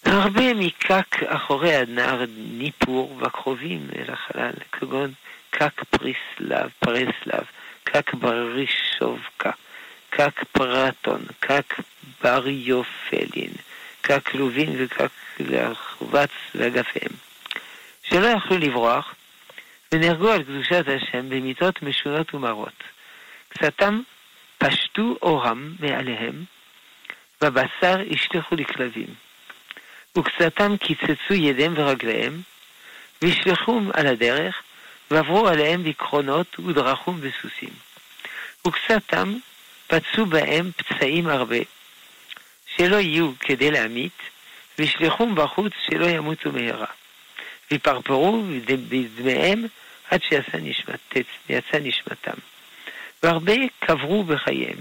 הרבה 0.05 0.55
מקק 0.55 1.23
אחורי 1.23 1.75
הנהר 1.75 2.25
ניפור 2.37 3.17
והקרובים 3.19 3.87
אל 3.99 4.13
החלל, 4.13 4.53
כגון 4.73 5.13
קק 5.51 5.83
פריסלב, 5.91 6.71
פרסלב, 6.79 7.45
קק 7.85 8.15
ברישובקה, 8.15 9.51
קק 10.11 10.45
פרטון, 10.53 11.25
קק 11.41 11.75
בריופלין, 12.23 13.53
קק 14.01 14.35
לובין 14.35 14.75
וקק 14.79 15.11
לחובץ 15.41 16.31
ואגפיהם, 16.55 17.26
שלא 18.11 18.27
יכלו 18.27 18.59
לברוח 18.59 19.15
ונהרגו 19.93 20.31
על 20.31 20.43
קדושת 20.43 20.85
השם 20.89 21.29
במיתות 21.29 21.83
משונות 21.83 22.35
ומרות. 22.35 22.83
קצתם 23.49 24.01
פשטו 24.59 25.17
אורם 25.23 25.73
מעליהם, 25.81 26.45
בבשר 27.41 27.97
השליכו 28.11 28.57
לכלבים. 28.57 29.15
וקצתם 30.19 30.77
קיצצו 30.77 31.35
ידיהם 31.35 31.75
ורגליהם, 31.77 32.41
והשלחום 33.23 33.91
על 33.95 34.07
הדרך, 34.07 34.63
ועברו 35.11 35.49
עליהם 35.49 35.85
בקרונות 35.85 36.59
ודרכום 36.61 37.21
בסוסים. 37.21 37.75
וקצתם 38.67 39.35
פצעו 39.87 40.27
בהם 40.27 40.71
פצעים 40.77 41.29
הרבה, 41.29 41.59
שלא 42.77 42.97
יהיו 42.97 43.33
כדי 43.41 43.71
להמית, 43.71 44.19
והשלחום 44.79 45.35
בחוץ 45.35 45.73
שלא 45.87 46.07
ימותו 46.07 46.53
מהרה. 46.53 46.87
ופרפרו 47.73 48.43
בדמיהם 48.67 49.67
עד 50.11 50.23
שיצא 50.23 50.59
נשמת, 50.63 51.17
נשמתם. 51.83 52.39
והרבה 53.23 53.53
קברו 53.79 54.25
בחייהם. 54.25 54.79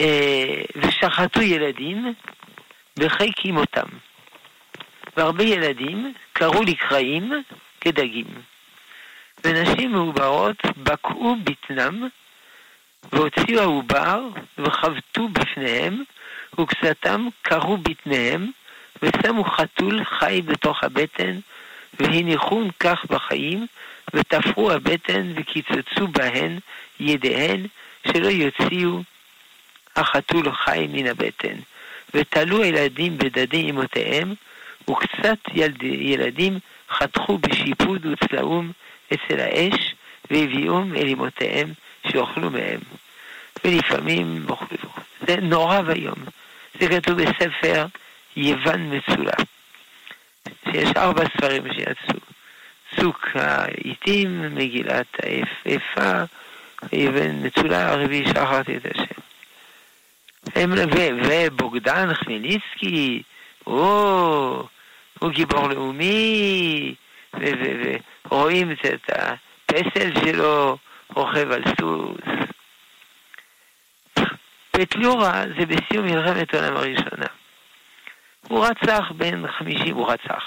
אה, 0.00 0.62
ושחטו 0.76 1.42
ילדים 1.42 2.14
בחיק 2.96 3.44
אימותם. 3.44 3.88
והרבה 5.16 5.44
ילדים 5.44 6.14
קראו 6.32 6.62
לקרעים 6.62 7.32
כדגים. 7.80 8.26
ונשים 9.44 9.92
מעוברות 9.92 10.56
בקעו 10.76 11.36
בטנם, 11.44 12.08
והוציאו 13.12 13.60
העובר, 13.60 14.20
וחבטו 14.58 15.28
בפניהם, 15.28 16.02
וקצתם 16.60 17.28
קרו 17.42 17.76
בטניהם, 17.76 18.50
ושמו 19.02 19.44
חתול 19.44 20.04
חי 20.04 20.42
בתוך 20.44 20.84
הבטן, 20.84 21.38
והניחון 22.00 22.68
כך 22.80 23.04
בחיים, 23.10 23.66
ותפרו 24.14 24.70
הבטן 24.70 25.32
וקיצצו 25.34 26.08
בהן 26.08 26.58
ידיהן, 27.00 27.66
שלא 28.06 28.28
יוציאו 28.28 29.02
החתול 29.96 30.52
חי 30.52 30.86
מן 30.92 31.06
הבטן. 31.06 31.54
ותלו 32.14 32.62
הילדים 32.62 33.18
בדדי 33.18 33.70
אמותיהם, 33.70 34.34
וקצת 34.90 35.38
ילד, 35.54 35.82
ילדים 35.82 36.58
חתכו 36.90 37.38
בשיפוד 37.38 38.06
וצלעום 38.06 38.72
אצל 39.14 39.40
האש, 39.40 39.94
והביאום 40.30 40.94
אל 40.96 41.08
אמותיהם 41.08 41.72
שאוכלו 42.10 42.50
מהם. 42.50 42.80
ולפעמים. 43.64 44.46
זה 45.26 45.36
נורא 45.36 45.80
ואיום. 45.86 46.18
זה 46.80 46.88
כתוב 46.88 47.22
בספר 47.22 47.86
יוון 48.36 48.96
מצולה, 48.96 49.36
שיש 50.64 50.88
ארבע 50.96 51.24
ספרים 51.24 51.62
שיצאו. 51.72 52.20
צוק 52.96 53.26
העיתים, 53.34 54.54
מגילת 54.54 55.06
האיפה, 55.22 56.22
אבן 56.84 57.46
מצולה 57.46 57.92
הרביעי 57.92 58.28
שכחתי 58.28 58.76
את 58.76 58.86
השם. 58.86 59.20
ובוגדן 61.24 62.14
חמליצקי, 62.14 63.22
או, 63.66 64.68
הוא 65.18 65.30
גיבור 65.30 65.68
לאומי, 65.68 66.94
ורואים 67.34 68.72
את 68.72 69.10
הפסל 69.12 70.20
שלו 70.24 70.78
רוכב 71.14 71.50
על 71.50 71.62
סוס. 71.80 72.20
פטלורה 74.70 75.44
זה 75.58 75.66
בסיום 75.66 76.06
מלחמת 76.06 76.54
העולם 76.54 76.76
הראשונה. 76.76 77.26
הוא 78.48 78.66
רצח 78.66 79.12
בן 79.16 79.52
חמישים, 79.52 79.94
הוא 79.94 80.12
רצח. 80.12 80.44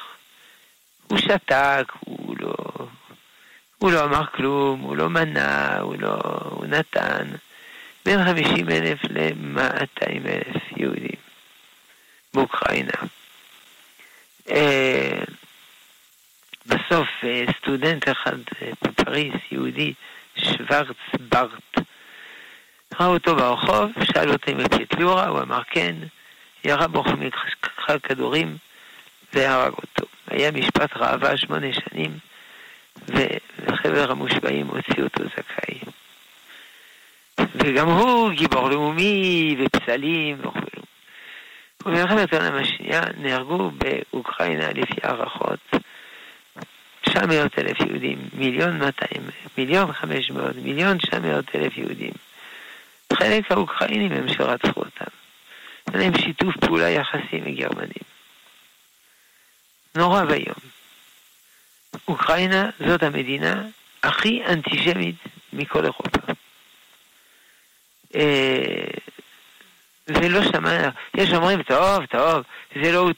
הוא 1.07 1.17
שתק, 1.17 1.91
הוא 1.99 2.35
לא, 2.39 2.55
הוא 3.77 3.91
לא 3.91 4.03
אמר 4.03 4.25
כלום, 4.25 4.79
הוא 4.79 4.97
לא 4.97 5.09
מנע, 5.09 5.79
הוא 5.79 5.95
לא, 5.99 6.17
הוא 6.49 6.65
נתן. 6.65 7.27
בין 8.05 8.25
חמישים 8.25 8.69
אלף 8.69 8.99
למאתיים 9.09 10.27
אלף 10.27 10.77
יהודים 10.77 11.19
באוקראינה. 12.33 12.91
אה, 14.49 15.23
בסוף 16.65 17.07
אה, 17.23 17.45
סטודנט 17.57 18.09
אחד 18.09 18.37
אה, 18.61 18.71
בפריז, 18.81 19.33
יהודי, 19.51 19.93
שוורץ 20.35 20.97
בארט, 21.19 21.77
ראה 22.99 23.07
אותו 23.07 23.35
ברחוב, 23.35 23.91
שאל 24.03 24.31
אותו 24.31 24.51
אם 24.51 24.57
הוא 24.59 24.67
פטלורה, 24.67 25.27
הוא 25.27 25.39
אמר 25.39 25.61
כן, 25.63 25.95
ירה 26.63 26.87
בו 26.87 27.03
כדורים 28.03 28.57
והרג 29.33 29.73
אותו. 29.73 30.05
היה 30.27 30.51
משפט 30.51 30.97
ראווה 30.97 31.37
שמונה 31.37 31.67
שנים, 31.73 32.17
וחבר 33.07 34.11
המושבעים 34.11 34.67
הוציא 34.67 35.03
אותו 35.03 35.23
זכאי. 35.23 35.79
וגם 37.55 37.87
הוא 37.87 38.31
גיבור 38.31 38.69
לאומי 38.69 39.55
ופסלים 39.59 40.37
וכו'. 40.39 40.59
ובמלחמת 41.85 42.33
העולם 42.33 42.55
השנייה 42.55 43.01
נהרגו 43.17 43.71
באוקראינה 43.71 44.69
לפי 44.69 44.95
הערכות 45.03 45.59
900 47.01 47.59
אלף 47.59 47.79
יהודים, 47.79 48.17
מיליון 48.33 48.79
200, 48.79 49.21
מיליון 49.57 49.93
500, 49.93 50.55
מיליון 50.55 50.97
900 50.97 51.55
אלף 51.55 51.77
יהודים. 51.77 52.13
חלק 53.13 53.51
האוקראינים 53.51 54.11
הם 54.11 54.29
שרצחו 54.29 54.79
אותם. 54.79 55.20
היה 55.87 55.99
להם 55.99 56.17
שיתוף 56.17 56.57
פעולה 56.57 56.89
יחסי 56.89 57.37
עם 57.37 57.47
הגרמנים. 57.47 58.03
נורא 59.95 60.23
ואיום. 60.29 60.55
אוקראינה 62.07 62.69
זאת 62.87 63.03
המדינה 63.03 63.63
הכי 64.03 64.43
אנטישמית 64.45 65.15
מכל 65.53 65.83
אירופה. 65.83 66.33
אה, 68.15 68.85
ולא 70.07 70.43
שמענו, 70.43 70.87
יש 71.13 71.33
אומרים, 71.33 71.63
טוב, 71.63 72.05
טוב, 72.05 72.43
זה 72.83 72.91
לא 72.91 73.09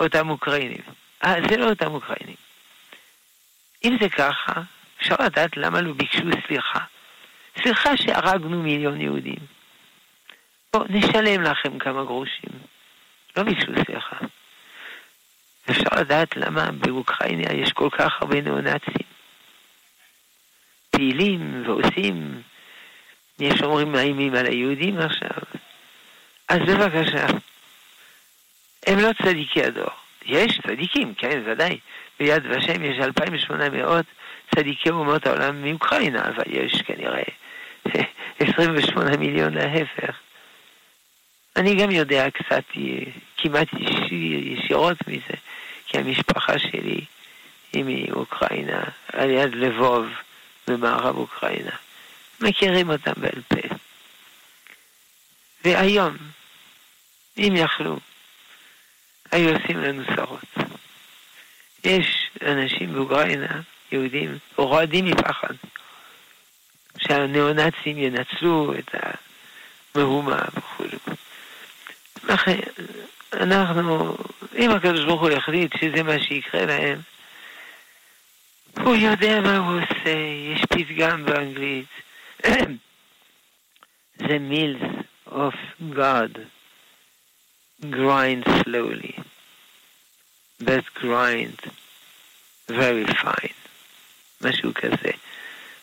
אותם 0.00 0.30
אוקראינים. 0.30 0.82
אה, 1.24 1.34
זה 1.50 1.56
לא 1.56 1.68
אותם 1.68 1.94
אוקראינים. 1.94 2.36
אם 3.84 3.96
זה 4.00 4.08
ככה, 4.08 4.52
אפשר 5.00 5.14
לדעת 5.20 5.56
למה 5.56 5.80
לא 5.80 5.92
ביקשו 5.92 6.22
סליחה. 6.46 6.78
סליחה 7.62 7.96
שהרגנו 7.96 8.62
מיליון 8.62 9.00
יהודים. 9.00 9.57
בואו 10.72 10.84
נשלם 10.88 11.42
לכם 11.42 11.78
כמה 11.78 12.04
גרושים. 12.04 12.50
לא 13.36 13.42
ביקשו 13.42 13.72
סליחה. 13.86 14.16
אפשר 15.70 16.00
לדעת 16.00 16.36
למה 16.36 16.70
באוקראינה 16.72 17.52
יש 17.52 17.72
כל 17.72 17.88
כך 17.90 18.22
הרבה 18.22 18.40
ניאו-נאצים. 18.40 19.06
פעילים 20.90 21.62
ועושים, 21.66 22.42
יש 23.40 23.62
אומרים 23.62 23.92
מאיימים 23.92 24.34
על 24.34 24.46
היהודים 24.46 24.98
עכשיו. 24.98 25.60
אז 26.48 26.58
בבקשה, 26.58 27.26
הם 28.86 28.98
לא 28.98 29.08
צדיקי 29.22 29.64
הדור. 29.64 29.90
יש 30.26 30.60
צדיקים, 30.66 31.14
כן, 31.14 31.42
ודאי. 31.46 31.78
ביד 32.20 32.42
ושם 32.46 32.84
יש 32.84 32.98
2,800 32.98 34.06
צדיקי 34.54 34.90
אומות 34.90 35.26
העולם 35.26 35.62
מאוקראינה, 35.62 36.28
אבל 36.28 36.44
יש 36.46 36.82
כנראה 36.82 37.22
28 38.40 39.16
מיליון 39.16 39.54
להפך. 39.54 40.27
אני 41.58 41.74
גם 41.74 41.90
יודע 41.90 42.30
קצת, 42.30 42.64
כמעט 43.36 43.68
ישירות 44.10 44.96
מזה, 45.08 45.34
כי 45.86 45.98
המשפחה 45.98 46.58
שלי 46.58 47.00
היא 47.72 47.84
מאוקראינה, 47.84 48.82
על 49.12 49.30
יד 49.30 49.54
לבוב 49.54 50.06
במערב 50.66 51.16
אוקראינה. 51.16 51.76
מכירים 52.40 52.90
אותם 52.90 53.12
בעל 53.16 53.42
פה. 53.48 53.74
והיום, 55.64 56.16
אם 57.38 57.54
יכלו, 57.56 57.98
היו 59.32 59.56
עושים 59.56 59.78
לנו 59.78 60.02
צרות. 60.16 60.68
יש 61.84 62.30
אנשים 62.42 62.92
באוקראינה, 62.92 63.60
יהודים, 63.92 64.38
רועדים 64.56 65.04
מפחד, 65.04 65.54
שהניאו-נאצים 66.98 67.98
ינצלו 67.98 68.74
את 68.78 68.94
המהומה 69.94 70.42
וכו'. 70.56 71.17
לכן, 72.28 72.58
אנחנו, 73.32 74.16
אם 74.56 74.70
הקדוש 74.70 75.04
ברוך 75.04 75.20
הוא 75.20 75.30
יחליט 75.30 75.72
שזה 75.80 76.02
מה 76.02 76.20
שיקרה 76.20 76.66
להם, 76.66 77.00
הוא 78.80 78.96
יודע 78.96 79.40
מה 79.40 79.56
הוא 79.56 79.80
עושה, 79.80 80.14
יש 80.54 80.60
פתגם 80.64 81.24
באנגלית. 81.24 81.86
The 84.20 84.38
mills 84.38 85.04
of 85.26 85.54
God 85.94 86.32
grind 87.98 88.44
slowly, 88.62 89.14
but 90.60 90.84
grind 91.00 91.60
very 92.68 93.06
fine. 93.06 93.54
משהו 94.40 94.74
כזה. 94.74 95.10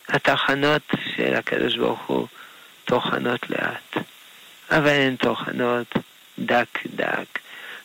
התחנות 0.08 0.82
של 1.16 1.34
הקדוש 1.34 1.76
ברוך 1.76 2.06
הוא 2.06 2.26
טוחנות 2.84 3.50
לאט, 3.50 3.96
אבל 4.70 4.88
הן 4.88 5.16
טוחנות 5.16 5.94
דק 6.38 6.78
דק. 6.86 7.38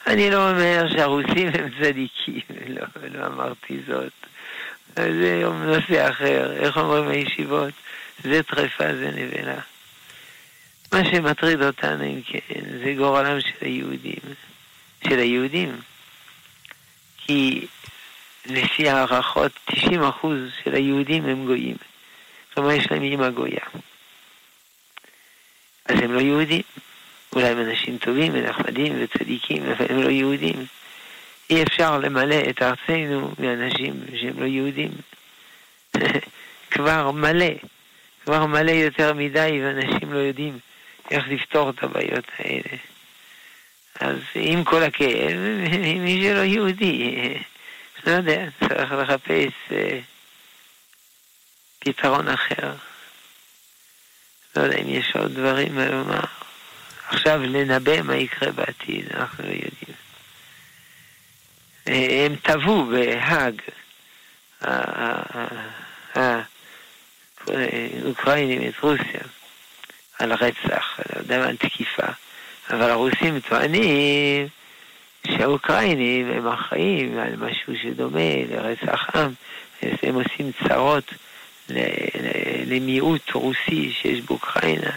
אני 0.07 0.31
לא 0.31 0.49
אומר 0.49 0.85
שהרוסים 0.93 1.47
הם 1.47 1.69
צדיקים, 1.79 2.41
לא, 2.75 2.85
לא 3.13 3.25
אמרתי 3.25 3.79
זאת. 3.87 4.13
זה 4.95 5.43
נושא 5.65 6.09
אחר, 6.09 6.53
איך 6.53 6.77
אומרים 6.77 7.07
הישיבות? 7.07 7.73
זה 8.23 8.43
טרפה, 8.43 8.95
זה 8.95 9.11
נבלה. 9.15 9.59
מה 10.93 11.05
שמטריד 11.05 11.61
אותנו, 11.61 12.03
אם 12.03 12.21
כן, 12.25 12.61
זה 12.83 12.93
גורלם 12.97 13.41
של 13.41 13.65
היהודים. 13.65 14.19
של 15.07 15.19
היהודים. 15.19 15.81
כי 17.17 17.67
לפי 18.45 18.89
הערכות, 18.89 19.51
90% 19.69 19.73
של 20.63 20.73
היהודים 20.73 21.25
הם 21.25 21.45
גויים. 21.45 21.75
כלומר, 22.53 22.71
יש 22.71 22.91
להם 22.91 23.01
אימא 23.01 23.29
גויה. 23.29 23.65
אז 25.85 25.99
הם 25.99 26.13
לא 26.13 26.19
יהודים. 26.19 26.61
אולי 27.35 27.47
הם 27.47 27.59
אנשים 27.59 27.97
טובים 27.97 28.31
ונחמדים 28.35 28.95
וצדיקים, 28.99 29.63
אבל 29.63 29.85
הם 29.89 30.01
לא 30.01 30.09
יהודים. 30.09 30.65
אי 31.49 31.63
אפשר 31.63 31.97
למלא 31.97 32.41
את 32.49 32.61
ארצנו 32.61 33.31
מאנשים 33.39 33.93
שהם 34.21 34.39
לא 34.39 34.45
יהודים. 34.45 34.91
כבר 36.71 37.11
מלא, 37.11 37.53
כבר 38.23 38.45
מלא 38.45 38.71
יותר 38.71 39.13
מדי, 39.13 39.59
ואנשים 39.63 40.13
לא 40.13 40.17
יודעים 40.17 40.59
איך 41.11 41.25
לפתור 41.27 41.69
את 41.69 41.83
הבעיות 41.83 42.25
האלה. 42.39 42.77
אז 43.99 44.17
עם 44.35 44.63
כל 44.63 44.83
הכאב, 44.83 45.37
מי 46.03 46.21
שלא 46.23 46.43
יהודי, 46.43 47.15
לא 48.07 48.11
יודע, 48.11 48.45
צריך 48.59 48.91
לחפש 48.91 49.53
אה, 49.71 49.99
פתרון 51.79 52.27
אחר. 52.27 52.73
לא 54.55 54.61
יודע 54.61 54.77
אם 54.77 54.89
יש 54.89 55.15
עוד 55.15 55.31
דברים 55.33 55.79
לומר. 55.79 56.40
עכשיו 57.11 57.41
לנבא 57.43 58.01
מה 58.01 58.15
יקרה 58.15 58.51
בעתיד, 58.51 59.05
אנחנו 59.13 59.43
לא 59.43 59.49
יודעים. 59.49 59.95
הם 61.85 62.35
טבעו 62.35 62.85
בהאג, 62.85 63.61
האוקראינים 67.45 68.69
את 68.69 68.79
רוסיה, 68.79 69.21
על 70.19 70.33
רצח, 70.33 70.99
על 71.29 71.57
תקיפה, 71.57 72.07
אבל 72.69 72.89
הרוסים 72.89 73.39
טוענים 73.39 74.47
שהאוקראינים 75.27 76.31
הם 76.31 76.47
אחראים 76.47 77.19
על 77.19 77.35
משהו 77.35 77.73
שדומה 77.83 78.45
לרצח 78.49 79.07
עם, 79.15 79.33
הם 79.81 80.15
עושים 80.15 80.51
צרות 80.67 81.13
למיעוט 82.67 83.31
רוסי 83.31 83.93
שיש 84.01 84.21
באוקראינה. 84.21 84.91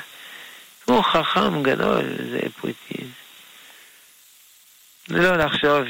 הוא 0.85 1.03
חכם 1.03 1.63
גדול, 1.63 2.05
זה 2.31 2.41
פוטין. 2.61 3.09
לא 5.09 5.37
לחשוב 5.37 5.85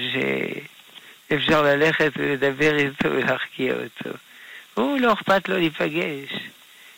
שאפשר 1.29 1.63
ללכת 1.63 2.13
ולדבר 2.17 2.77
איתו 2.77 3.11
ולהחקיע 3.11 3.75
אותו. 3.75 4.17
הוא 4.75 5.01
לא 5.01 5.13
אכפת 5.13 5.49
לו 5.49 5.59
להיפגש. 5.59 6.31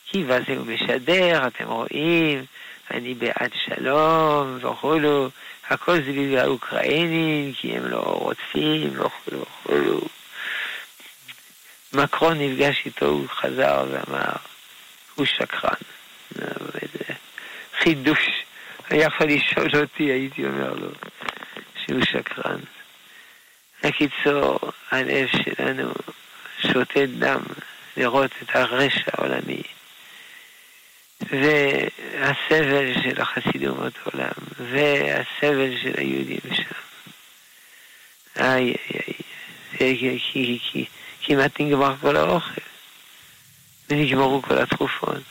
כי 0.06 0.24
ואז 0.24 0.42
הוא 0.48 0.66
משדר, 0.66 1.46
אתם 1.46 1.64
רואים, 1.64 2.44
אני 2.90 3.14
בעד 3.14 3.50
שלום 3.64 4.58
וכולו, 4.60 5.30
הכל 5.68 5.94
זה 5.94 6.12
בגלל 6.12 6.38
האוקראינים, 6.38 7.52
כי 7.52 7.76
הם 7.76 7.86
לא 7.86 8.00
רוצים 8.00 9.00
וכולו 9.00 9.44
וכולו. 9.62 10.00
מקרון 11.92 12.38
נפגש 12.38 12.82
איתו, 12.86 13.06
הוא 13.06 13.28
חזר 13.28 13.84
ואמר, 13.90 14.32
הוא 15.14 15.26
שקרן. 15.26 15.70
חידוש. 17.78 18.44
היה 18.90 19.06
יכול 19.06 19.26
לשאול 19.26 19.70
אותי, 19.74 20.02
הייתי 20.02 20.46
אומר 20.46 20.74
לו 20.74 20.88
שהוא 21.86 22.04
שקרן. 22.04 22.60
בקיצור, 23.84 24.58
הלב 24.90 25.26
שלנו 25.26 25.92
שותת 26.58 27.08
דם 27.18 27.40
לראות 27.96 28.30
את 28.42 28.56
הרשע 28.56 29.10
העולמי. 29.12 29.62
והסבל 31.20 32.94
של 33.02 33.20
החסידומות 33.20 33.92
עולם, 34.04 34.32
והסבל 34.58 35.78
של 35.82 35.92
היהודים 35.96 36.40
שם. 36.52 36.74
איי 38.40 38.74
איי 39.80 39.96
איי, 39.96 40.18
כי, 40.32 40.58
כי, 40.62 40.84
כמעט 41.22 41.60
נגמר 41.60 41.94
כל 42.00 42.16
האוכל, 42.16 42.60
ונגמרו 43.90 44.42
כל 44.42 44.58
התרופות. 44.58 45.22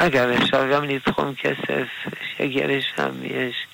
אגב, 0.00 0.28
אפשר 0.28 0.72
גם 0.72 0.84
לתחום 0.84 1.34
כסף 1.34 1.86
שיגיע 2.36 2.66
לשם, 2.66 3.10
יש, 3.24 3.66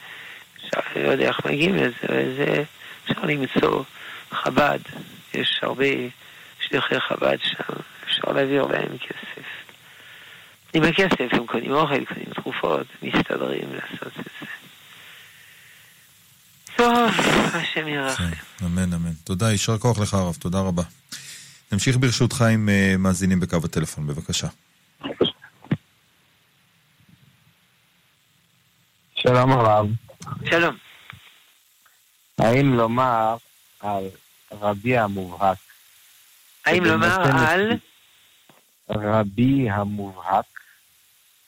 אפשר, 0.57 0.81
לא 0.97 1.09
יודע 1.09 1.29
איך 1.29 1.47
מגיעים 1.47 1.75
לזה, 1.75 1.97
אבל 2.09 2.37
זה 2.37 2.63
אפשר 3.05 3.25
למצוא 3.25 3.83
חב"ד, 4.31 4.79
יש 5.35 5.61
הרבה 5.63 5.85
שליחי 6.61 7.01
חב"ד 7.01 7.37
שם, 7.43 7.75
אפשר 8.05 8.33
להעביר 8.33 8.63
להם 8.63 8.99
כסף. 8.99 9.45
עם 10.75 10.83
הכסף 10.83 11.29
הם 11.33 11.47
קונים 11.47 11.73
אוכל, 11.73 12.05
קונים 12.05 12.27
תרופות, 12.35 12.87
מסתדרים 13.03 13.69
לעשות 13.73 14.19
את 14.21 14.31
זה. 14.41 14.47
טוב, 16.77 17.11
השם 17.55 17.89
ירחם. 17.89 18.25
אמן, 18.65 18.93
אמן. 18.93 19.13
תודה, 19.25 19.51
יישר 19.51 19.79
כוח 19.79 19.99
לך 19.99 20.15
הרב, 20.15 20.37
תודה 20.39 20.61
רבה. 20.61 20.83
נמשיך 21.73 21.97
ברשותך 21.97 22.43
עם 22.43 22.69
uh, 22.69 22.99
מאזינים 22.99 23.41
בקו 23.41 23.57
הטלפון, 23.65 24.07
בבקשה. 24.07 24.49
שלום 29.27 29.53
הרב. 29.53 29.87
שלום. 30.51 30.77
האם 32.39 32.75
לומר 32.75 33.37
על 33.81 34.05
רבי 34.53 34.99
המובהק? 34.99 35.59
האם 36.67 36.85
לומר 36.85 37.17
על? 37.49 37.73
רבי 38.91 39.71
המובהק, 39.71 40.45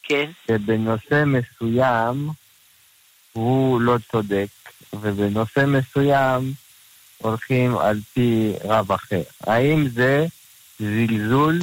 כן. 0.03 0.31
שבנושא 0.47 1.25
מסוים 1.27 2.31
הוא 3.33 3.81
לא 3.81 3.97
צודק, 4.13 4.49
ובנושא 4.93 5.65
מסוים 5.67 6.53
הולכים 7.19 7.79
על 7.79 8.01
פי 8.15 8.53
רב 8.65 8.93
אחר. 8.93 9.23
האם 9.41 9.89
זה 9.89 10.27
זלזול 10.79 11.59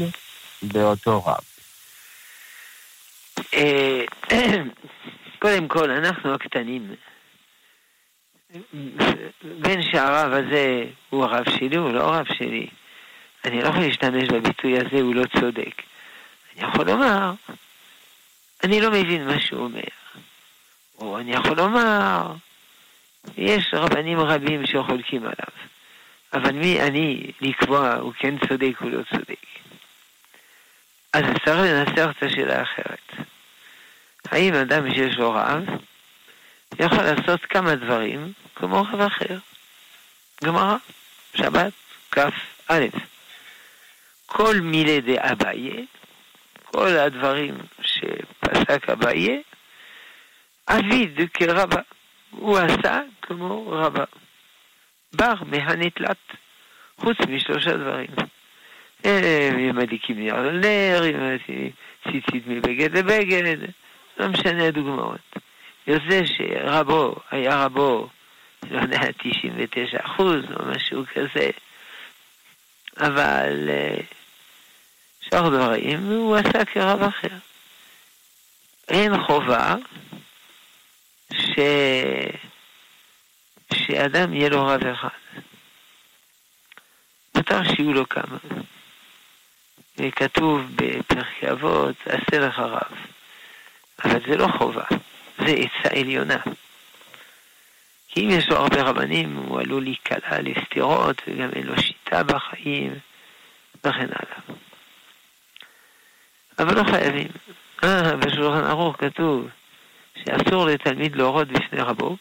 באותו 0.61 1.24
רב? 1.26 1.43
קודם 5.44 5.68
כל, 5.68 5.91
אנחנו 5.91 6.34
הקטנים. 6.34 6.96
בין 9.44 9.82
שהרב 9.82 10.34
הזה 10.34 10.86
הוא 11.10 11.24
הרב 11.24 11.50
שלי, 11.50 11.78
הוא 11.78 11.91
לא 11.91 12.02
הרב 12.02 12.26
שלי. 12.34 12.68
אני 13.46 13.62
לא 13.62 13.68
יכול 13.68 13.82
להשתמש 13.82 14.30
בביטוי 14.30 14.78
הזה, 14.78 15.02
הוא 15.02 15.16
לא 15.16 15.24
צודק. 15.39 15.82
אני 16.56 16.70
יכול 16.70 16.86
לומר, 16.86 17.34
אני 18.64 18.82
לא 18.82 18.91
מבין 18.91 19.28
מה 19.28 19.39
שהוא 19.39 19.64
אומר. 19.64 19.82
או 20.98 21.20
אני 21.20 21.32
יכול 21.32 21.58
לומר, 21.58 22.34
יש 23.38 23.74
רבנים 23.74 24.20
רבים 24.20 24.66
שחולקים 24.66 25.22
עליו, 25.22 25.54
אבל 26.34 26.52
מי 26.52 26.82
אני 26.82 27.32
לקבוע 27.41 27.96
הוא 27.96 28.14
כן 28.18 28.36
צודק 28.48 28.82
או 28.82 28.89
לא 28.89 29.04
צודק? 29.10 29.46
אז 31.14 31.24
צריך 31.46 31.60
לנסח 31.60 32.10
את 32.18 32.24
השאלה 32.24 32.60
האחרת. 32.60 33.33
האם 34.32 34.54
אדם 34.54 34.94
שיש 34.94 35.18
לו 35.18 35.32
רב 35.32 35.64
יכול 36.80 37.04
לעשות 37.04 37.46
כמה 37.46 37.76
דברים 37.76 38.34
כמו 38.56 38.82
רב 38.82 39.02
אחר? 39.02 39.38
גמרא, 40.44 40.76
שבת, 41.36 41.74
כ"א. 42.12 42.86
כל 44.26 44.56
מילי 44.62 45.02
דאביי, 45.02 45.86
כל 46.64 46.88
הדברים 46.88 47.58
שפסק 47.82 48.90
אביי, 48.90 49.42
אביד 50.68 51.20
כרבה. 51.34 51.82
הוא 52.30 52.58
עשה 52.58 53.02
כמו 53.22 53.68
רבה. 53.68 54.04
בר 55.14 55.34
מהנתלת, 55.46 56.18
חוץ 56.98 57.18
משלושה 57.30 57.78
דברים. 57.78 58.10
הם 59.04 59.76
מדליקים 59.76 60.20
נר 60.20 60.42
לנר, 60.42 61.02
ציצית 62.04 62.48
מבגד 62.48 62.98
לבגד, 62.98 63.58
לא 64.18 64.28
משנה 64.28 64.68
הדוגמאות. 64.68 65.36
יוצא 65.88 66.22
שרבו 66.26 67.16
היה 67.32 67.66
רבו, 67.66 68.09
לא 68.72 68.82
יודע, 68.82 68.99
99 69.18 69.97
אחוז 70.01 70.43
או 70.59 70.66
משהו 70.66 71.03
כזה, 71.14 71.49
אבל 72.97 73.70
שאר 75.22 75.49
דברים 75.49 75.99
הוא 76.05 76.36
עשה 76.36 76.66
כרב 76.66 77.01
אחר. 77.01 77.36
אין 78.88 79.24
חובה 79.24 79.76
ש... 81.34 81.59
שאדם 83.74 84.34
יהיה 84.34 84.49
לו 84.49 84.66
רב 84.66 84.86
אחד. 84.86 85.09
מותר 87.36 87.64
שיהיו 87.64 87.93
לו 87.93 88.09
כמה. 88.09 88.38
כתוב 90.16 90.61
בפרקי 90.76 91.51
אבות, 91.51 91.95
עשה 92.05 92.39
לך 92.39 92.59
רב. 92.59 92.93
אבל 94.04 94.20
זה 94.28 94.38
לא 94.38 94.47
חובה, 94.58 94.84
זה 95.38 95.51
עצה 95.51 95.99
עליונה. 95.99 96.38
כי 98.08 98.26
אם 98.26 98.30
יש 98.30 98.49
לו 98.49 98.56
הרבה 98.56 98.82
רבנים, 98.82 99.36
הוא 99.36 99.60
עלול 99.60 99.84
להיקלע 99.84 100.41
לסתירות, 100.41 101.22
וגם 101.28 101.49
אין 101.56 101.68
לו 101.68 101.82
שיטה 101.82 102.24
בחיים, 102.24 102.93
וכן 103.80 104.08
הלאה. 104.10 104.58
אבל 106.60 106.76
לא 106.76 106.84
חייבים. 106.84 107.28
אה, 107.84 108.16
בשולחן 108.16 108.64
ערוך 108.64 108.95
כתוב 108.99 109.47
שאסור 110.16 110.66
לתלמיד 110.66 111.16
להורות 111.16 111.47
בפני 111.47 111.82
רבו, 111.82 112.18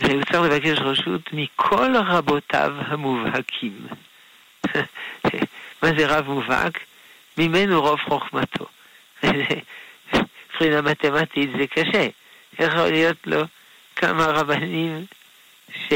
והוא 0.00 0.22
צריך 0.24 0.42
לבקש 0.42 0.78
רשות 0.78 1.32
מכל 1.32 1.92
רבותיו 2.06 2.74
המובהקים. 2.86 3.86
מה 5.82 5.88
זה 5.98 6.06
רב 6.06 6.28
מובהק? 6.28 6.78
ממנו 7.38 7.82
רוב 7.82 8.00
חוכמתו. 8.00 8.66
מבחינה 10.52 10.82
מתמטית 10.82 11.50
זה 11.58 11.66
קשה. 11.66 12.08
יכול 12.58 12.88
להיות 12.88 13.16
לו 13.26 13.42
כמה 13.96 14.26
רבנים 14.26 15.04
ש... 15.74 15.92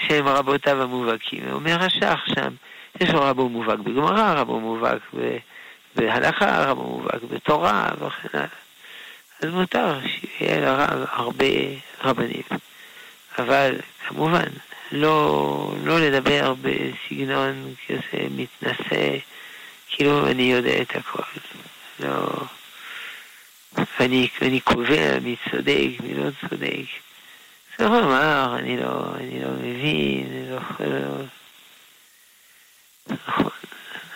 שהם 0.00 0.28
רבותיו 0.28 0.82
המובהקים. 0.82 1.42
אומר 1.52 1.82
השח 1.82 2.20
שם, 2.34 2.54
יש 3.00 3.10
לו 3.10 3.20
רבו 3.22 3.48
מובהק 3.48 3.78
בגמרא, 3.78 4.32
רבו 4.32 4.60
מובהק 4.60 5.02
ב... 5.16 5.36
בהלכה, 5.96 6.64
רבו 6.70 6.82
מובהק 6.82 7.22
בתורה 7.30 7.88
וכן 7.94 8.28
הלאה. 8.38 8.46
אז 9.42 9.48
מותר 9.50 9.98
שיהיה 10.06 10.60
לרב 10.60 11.06
הרבה 11.10 11.46
רבנים. 12.04 12.42
אבל 13.38 13.76
כמובן, 14.08 14.48
לא, 14.92 15.74
לא 15.84 16.00
לדבר 16.00 16.54
בסגנון 16.62 17.74
כזה 17.88 18.26
מתנשא, 18.30 19.16
כאילו 19.88 20.26
אני 20.26 20.52
יודע 20.52 20.82
את 20.82 20.96
הכל. 20.96 21.22
לא... 22.02 22.44
ואני, 23.98 24.28
ואני 24.40 24.60
קובע 24.60 25.18
מי 25.22 25.36
צודק, 25.50 25.88
מי 26.00 26.14
לא 26.14 26.30
צודק. 26.40 26.86
צריך 27.76 27.90
לומר, 27.90 28.56
אני 28.58 28.76
לא, 28.76 29.14
אני 29.16 29.42
לא 29.42 29.50
מבין, 29.50 30.26
אני 30.30 30.50
לא 30.50 30.56
יכול... 30.56 30.86
לא... 30.86 31.24
נכון, 33.06 33.50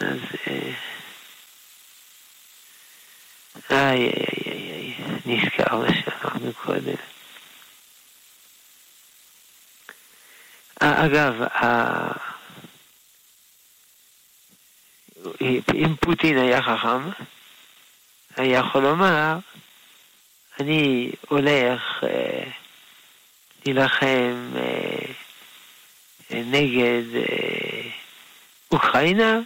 אז... 0.01 0.18
אה, 0.47 0.72
איי, 3.70 3.99
איי, 3.99 4.12
איי, 4.47 4.72
איי, 4.72 4.95
נזכר 5.26 5.76
מה 5.76 5.87
שאמרנו 5.95 6.53
קודם. 6.53 6.97
אגב, 10.80 11.34
אם 15.74 15.97
פוטין 16.01 16.39
היה 16.39 16.62
חכם, 16.62 17.11
היה 18.37 18.59
יכול 18.59 18.82
לומר, 18.82 19.39
אני 20.61 21.11
הולך 21.28 21.82
אה, 22.03 22.51
להילחם 23.66 24.51
אה, 24.57 25.12
נגד 26.30 27.03
אה, 27.14 27.91
אוקראינה 28.72 29.39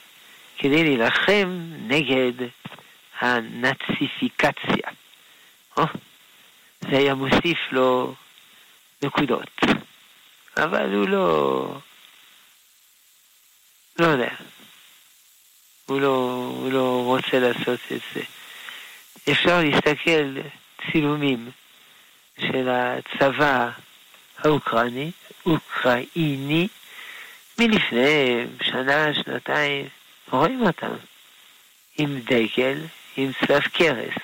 כדי 0.59 0.85
להילחם 0.85 1.71
נגד 1.87 2.33
הנאציפיקציה. 3.21 4.91
זה 6.81 6.97
היה 6.99 7.15
מוסיף 7.15 7.59
לו 7.73 8.15
נקודות. 9.03 9.61
אבל 10.57 10.95
הוא 10.95 11.09
לא... 11.09 11.67
לא 13.99 14.07
יודע. 14.07 14.35
הוא 15.87 16.01
לא, 16.01 16.53
הוא 16.57 16.73
לא 16.73 17.03
רוצה 17.05 17.39
לעשות 17.39 17.81
את 17.93 18.01
זה. 18.15 18.21
אפשר 19.33 19.61
להסתכל 19.61 20.41
צילומים 20.93 21.51
של 22.39 22.69
הצבא 22.69 23.71
האוקראיני, 24.39 25.11
אוקראיני, 25.47 26.69
מלפני 27.59 28.47
שנה, 28.63 29.15
שנתיים, 29.15 29.89
רואים 30.31 30.63
אותם 30.63 30.95
עם 31.99 32.21
דגל, 32.21 32.79
עם 33.17 33.31
צלב 33.47 33.63
קרס. 33.63 34.15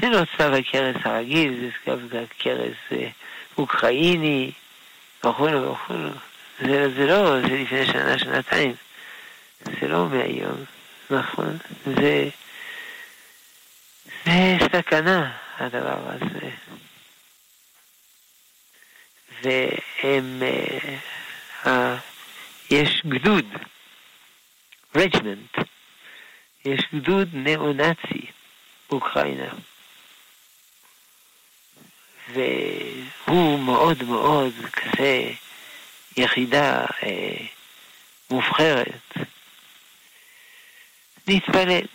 זה 0.00 0.08
לא 0.08 0.20
צלב 0.36 0.54
הקרס 0.54 0.96
הרגיל, 1.04 1.60
זה 1.60 1.68
צלב 1.84 2.14
הקרס 2.14 2.76
אה, 2.92 3.08
אוקראיני, 3.58 4.50
וכולו 5.26 5.72
וכולו. 5.72 6.10
זה, 6.60 6.90
זה 6.94 7.06
לא, 7.06 7.40
זה 7.40 7.56
לפני 7.56 7.86
שנה, 7.86 8.18
שנתיים. 8.18 8.74
זה 9.64 9.88
לא 9.88 10.08
מהיום, 10.08 10.64
נכון? 11.10 11.58
זה, 11.86 12.28
זה 14.26 14.56
סכנה, 14.72 15.36
הדבר 15.58 15.98
הזה. 16.08 16.50
והם, 19.42 20.42
אה, 21.66 21.96
יש 22.70 23.02
גדוד, 23.06 23.44
רג'מנט, 24.94 25.56
יש 26.64 26.80
גדוד 26.94 27.28
ניאו-נאצי 27.32 28.26
באוקראינה. 28.90 29.48
והוא 32.28 33.58
מאוד 33.58 34.02
מאוד 34.02 34.52
כזה 34.72 35.30
יחידה 36.16 36.86
אה, 37.02 37.46
מובחרת. 38.30 39.12
נתפלל 41.28 41.86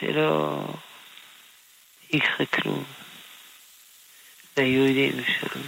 שלא 0.00 0.64
יקרה 2.12 2.46
כלום 2.46 2.84
ליהודים 4.56 5.24
שם. 5.24 5.60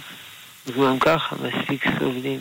וגם 0.67 0.99
ככה 0.99 1.35
מספיק 1.35 1.83
סובלים. 1.99 2.39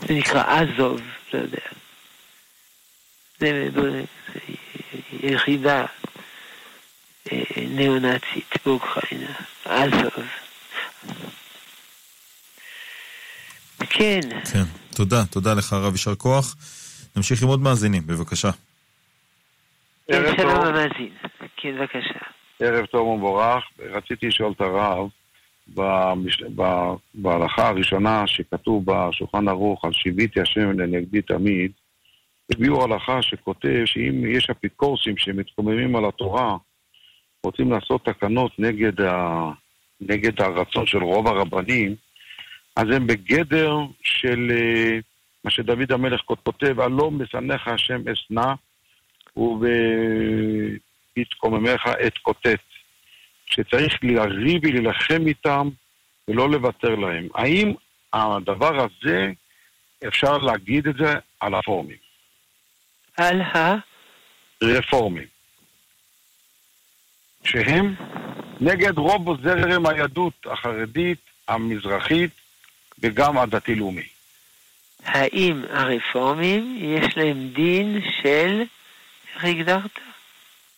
זה 0.00 0.14
נקרא 0.14 0.60
עזוב, 0.60 1.00
לא 1.32 1.38
יודע. 1.38 1.58
זה, 3.40 3.68
יחידה 5.22 5.84
ניאו-נאצית 7.56 8.54
באוקראינה. 8.64 9.32
עזוב. 9.64 10.24
כן. 13.90 14.20
כן, 14.52 14.64
תודה, 14.94 15.24
תודה 15.30 15.54
לך 15.54 15.72
הרב, 15.72 15.92
יישר 15.92 16.14
כוח. 16.14 16.56
נמשיך 17.16 17.42
עם 17.42 17.48
עוד 17.48 17.60
מאזינים, 17.60 18.06
בבקשה. 18.06 18.50
כן, 20.08 20.36
שלום 20.36 20.60
המאזין. 20.60 21.10
כן, 21.56 21.78
בבקשה. 21.78 22.18
ערב 22.60 22.86
טוב 22.86 23.06
ומבורך. 23.06 23.64
רציתי 23.78 24.26
לשאול 24.26 24.52
את 24.52 24.60
הרב, 24.60 25.08
במש... 25.74 26.42
ב... 26.42 26.62
בהלכה 27.14 27.68
הראשונה 27.68 28.26
שכתוב 28.26 28.84
בשולחן 28.86 29.48
ערוך 29.48 29.84
על 29.84 29.92
שיביתי 29.92 30.40
השם 30.40 30.80
לנגדי 30.80 31.22
תמיד, 31.22 31.72
הביאו 32.52 32.84
הלכה 32.84 33.22
שכותב 33.22 33.82
שאם 33.84 34.24
יש 34.30 34.50
אפיקורסים 34.50 35.16
שמתקוממים 35.16 35.96
על 35.96 36.04
התורה, 36.04 36.56
רוצים 37.44 37.72
לעשות 37.72 38.04
תקנות 38.04 38.52
נגד, 38.58 39.00
ה... 39.00 39.50
נגד 40.00 40.42
הרצון 40.42 40.86
של 40.86 41.02
רוב 41.02 41.26
הרבנים, 41.26 41.94
אז 42.76 42.84
הם 42.92 43.06
בגדר 43.06 43.76
של 44.02 44.50
אה, 44.50 44.98
מה 45.44 45.50
שדוד 45.50 45.92
המלך 45.92 46.20
כותב, 46.20 46.80
הלא 46.80 47.10
משנאך 47.10 47.68
השם 47.68 48.08
אשנא 48.12 48.54
ובהתקוממך 51.16 51.86
את 52.06 52.18
כותת. 52.18 52.60
שצריך 53.46 53.94
לריב 54.02 54.64
ולהילחם 54.64 55.26
איתם 55.26 55.68
ולא 56.28 56.50
לוותר 56.50 56.94
להם. 56.94 57.28
האם 57.34 57.72
הדבר 58.12 58.84
הזה, 58.84 59.32
אפשר 60.08 60.38
להגיד 60.38 60.88
את 60.88 60.96
זה 60.96 61.14
על 61.40 61.54
הרפורמים? 61.54 61.96
על 63.16 63.40
ה... 63.40 63.74
רפורמים. 64.62 65.26
שהם 67.44 67.94
נגד 68.60 68.98
רוב 68.98 69.42
זרם 69.42 69.86
היהדות 69.86 70.46
החרדית, 70.46 71.18
המזרחית 71.48 72.30
וגם 72.98 73.38
הדתי-לאומי. 73.38 74.06
האם 75.04 75.62
הרפורמים 75.70 76.76
יש 76.80 77.16
להם 77.16 77.48
דין 77.54 78.00
של, 78.22 78.62
הגדרת? 79.42 79.98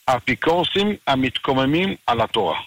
אפיקורסים 0.04 0.96
המתקוממים 1.06 1.94
על 2.06 2.20
התורה. 2.20 2.61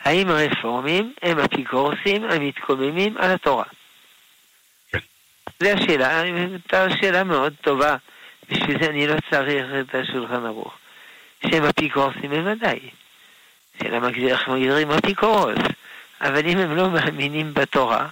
האם 0.00 0.28
הרפורמים 0.28 1.12
הם 1.22 1.38
אפיקורסים 1.38 2.24
המתקוממים 2.24 3.16
על 3.18 3.30
התורה? 3.30 3.64
כן. 4.92 4.98
זו 5.60 5.68
השאלה, 5.68 6.20
הייתה 6.20 6.86
שאלה 7.00 7.24
מאוד 7.24 7.54
טובה, 7.60 7.96
בשביל 8.50 8.82
זה 8.82 8.90
אני 8.90 9.06
לא 9.06 9.14
צריך 9.30 9.66
את 9.80 9.94
השולחן 9.94 10.46
ערוך. 10.46 10.78
שהם 11.42 11.64
אפיקורסים 11.64 12.30
בוודאי. 12.30 12.78
שאלה 13.82 14.00
מגדיר 14.00 14.28
איך 14.28 14.48
מגדירים 14.48 14.90
אפיקורוס. 14.90 15.58
אבל 16.20 16.46
אם 16.46 16.58
הם 16.58 16.76
לא 16.76 16.90
מאמינים 16.90 17.54
בתורה, 17.54 18.08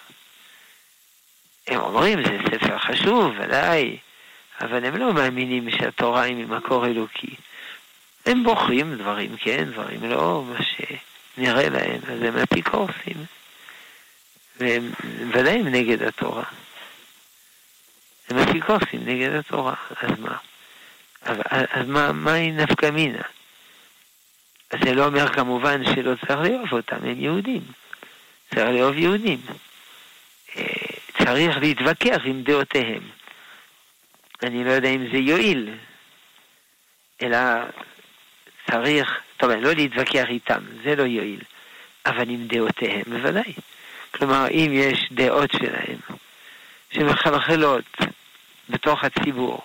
הם 1.69 1.81
אומרים 1.81 2.25
זה 2.25 2.39
ספר 2.51 2.79
חשוב, 2.79 3.35
ודאי, 3.39 3.97
אבל 4.61 4.85
הם 4.85 4.97
לא 4.97 5.13
מאמינים 5.15 5.71
שהתורה 5.71 6.23
היא 6.23 6.35
ממקור 6.35 6.87
אלוקי. 6.87 7.35
הם 8.27 8.45
בוחרים 8.45 8.95
דברים 8.95 9.37
כן, 9.37 9.65
דברים 9.65 10.11
לא, 10.11 10.45
מה 10.49 10.59
שנראה 10.63 11.69
להם, 11.69 12.01
אז 12.09 12.23
הם 12.23 12.37
אפיקורסים. 12.37 13.25
והם 14.57 14.91
ודאי 15.33 15.59
הם 15.59 15.69
נגד 15.69 16.03
התורה. 16.03 16.45
הם 18.29 18.39
אפיקורסים 18.39 19.01
נגד 19.05 19.33
התורה, 19.33 19.75
אז 20.03 20.19
מה? 20.19 20.37
אז, 21.23 21.37
אז 21.51 21.87
מה, 21.89 22.13
מהי 22.13 22.51
נפקא 22.51 22.91
מינה? 22.91 23.23
אז 24.71 24.81
זה 24.85 24.95
לא 24.95 25.07
אומר 25.07 25.29
כמובן 25.29 25.85
שלא 25.85 26.15
צריך 26.15 26.41
לאהוב 26.41 26.73
אותם, 26.73 26.97
הם 26.97 27.21
יהודים. 27.21 27.63
צריך 28.55 28.69
לאהוב 28.69 28.97
יהודים. 28.97 29.41
אה, 30.57 30.63
צריך 31.19 31.57
להתווכח 31.57 32.21
עם 32.25 32.43
דעותיהם. 32.43 33.03
אני 34.43 34.65
לא 34.65 34.71
יודע 34.71 34.89
אם 34.89 35.11
זה 35.11 35.17
יועיל, 35.17 35.75
אלא 37.23 37.39
צריך, 38.71 39.21
טוב, 39.37 39.51
לא 39.51 39.73
להתווכח 39.73 40.25
איתם, 40.29 40.61
זה 40.85 40.97
לא 40.97 41.03
יועיל, 41.03 41.41
אבל 42.07 42.31
עם 42.31 42.47
דעותיהם 42.47 43.03
בוודאי. 43.07 43.53
כלומר, 44.11 44.47
אם 44.51 44.71
יש 44.73 45.09
דעות 45.13 45.53
שלהם 45.53 45.99
שמחלחלות 46.91 47.85
בתוך 48.69 49.05
הציבור 49.05 49.63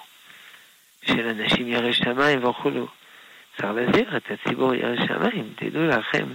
של 1.06 1.28
אנשים 1.28 1.68
ירא 1.68 1.92
שמיים 1.92 2.46
וכולו, 2.46 2.88
צריך 3.58 3.74
להזהיר 3.76 4.18
את 4.18 4.32
הציבור 4.32 4.76
ירא 4.76 5.08
שמיים, 5.08 5.54
תדעו 5.56 5.88
לכם 5.88 6.26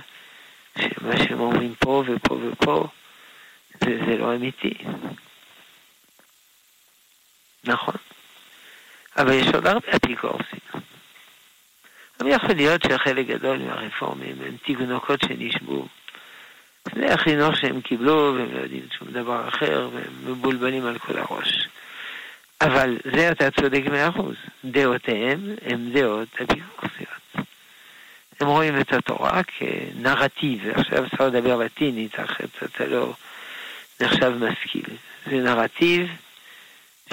שמה 0.78 1.16
שהם 1.16 1.41
אומרים 1.41 1.74
פה 1.74 2.05
ופה 2.07 2.34
ופה 2.34 2.87
זה, 3.84 3.99
זה 4.07 4.16
לא 4.16 4.34
אמיתי. 4.34 4.74
נכון. 7.64 7.95
אבל 9.18 9.32
יש 9.32 9.46
עוד 9.54 9.66
הרבה 9.66 9.88
אפיקורסים. 9.96 10.58
אבל 12.20 12.28
יכול 12.28 12.54
להיות 12.54 12.82
שחלק 12.82 13.26
גדול 13.26 13.58
מהרפורמים 13.58 14.36
הם 14.46 14.56
תינוקות 14.64 15.20
שנשבו. 15.22 15.86
זה 16.94 17.14
החינוך 17.14 17.56
שהם 17.56 17.80
קיבלו, 17.80 18.34
והם 18.36 18.54
לא 18.54 18.58
יודעים 18.58 18.86
שום 18.98 19.08
דבר 19.08 19.48
אחר, 19.48 19.88
והם 19.92 20.32
מבולבלים 20.32 20.86
על 20.86 20.98
כל 20.98 21.18
הראש. 21.18 21.68
אבל 22.60 22.98
זה 23.16 23.30
אתה 23.30 23.50
צודק 23.50 23.82
מאה 23.90 24.08
אחוז. 24.08 24.34
דעותיהם 24.64 25.54
הם 25.62 25.90
דעות 25.92 26.28
אפיקורסיות. 26.34 27.50
הם 28.40 28.46
רואים 28.46 28.80
את 28.80 28.92
התורה 28.92 29.40
כנרטיב, 29.42 30.68
עכשיו 30.74 31.04
אפשר 31.04 31.26
לדבר 31.26 31.56
לטינית, 31.56 32.20
אחרת 32.20 32.62
אתה 32.64 32.86
לא 32.86 33.12
נחשב 34.00 34.32
משכיל. 34.40 34.86
זה 35.26 35.36
נרטיב 35.36 36.08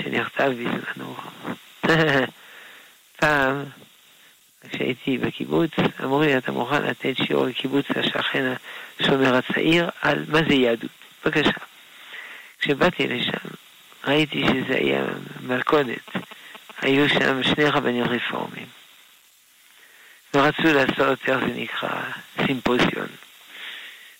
שנכתב 0.01 0.51
בזמנו. 0.51 1.16
פעם 3.20 3.64
כשהייתי 4.70 5.18
בקיבוץ, 5.18 5.72
אמרו 6.04 6.22
לי, 6.22 6.38
אתה 6.38 6.52
מוכן 6.52 6.84
לתת 6.84 7.14
שיעור 7.18 7.46
לקיבוץ 7.46 7.86
השכן 7.96 8.54
השומר 9.00 9.36
הצעיר 9.36 9.90
על 10.02 10.26
מה 10.28 10.40
זה 10.50 10.54
יהדות. 10.54 10.92
בבקשה. 11.26 11.52
כשבאתי 12.60 13.08
לשם, 13.08 13.48
ראיתי 14.04 14.44
שזה 14.48 14.76
היה 14.76 15.04
מלכודת. 15.42 16.10
היו 16.82 17.10
שם 17.10 17.44
שני 17.44 17.66
רבנים 17.66 18.04
רפורמים. 18.04 18.66
ורצו 20.34 20.64
לעשות, 20.64 21.20
איך 21.30 21.40
זה 21.40 21.54
נקרא, 21.56 22.02
סימפוזיון. 22.46 23.08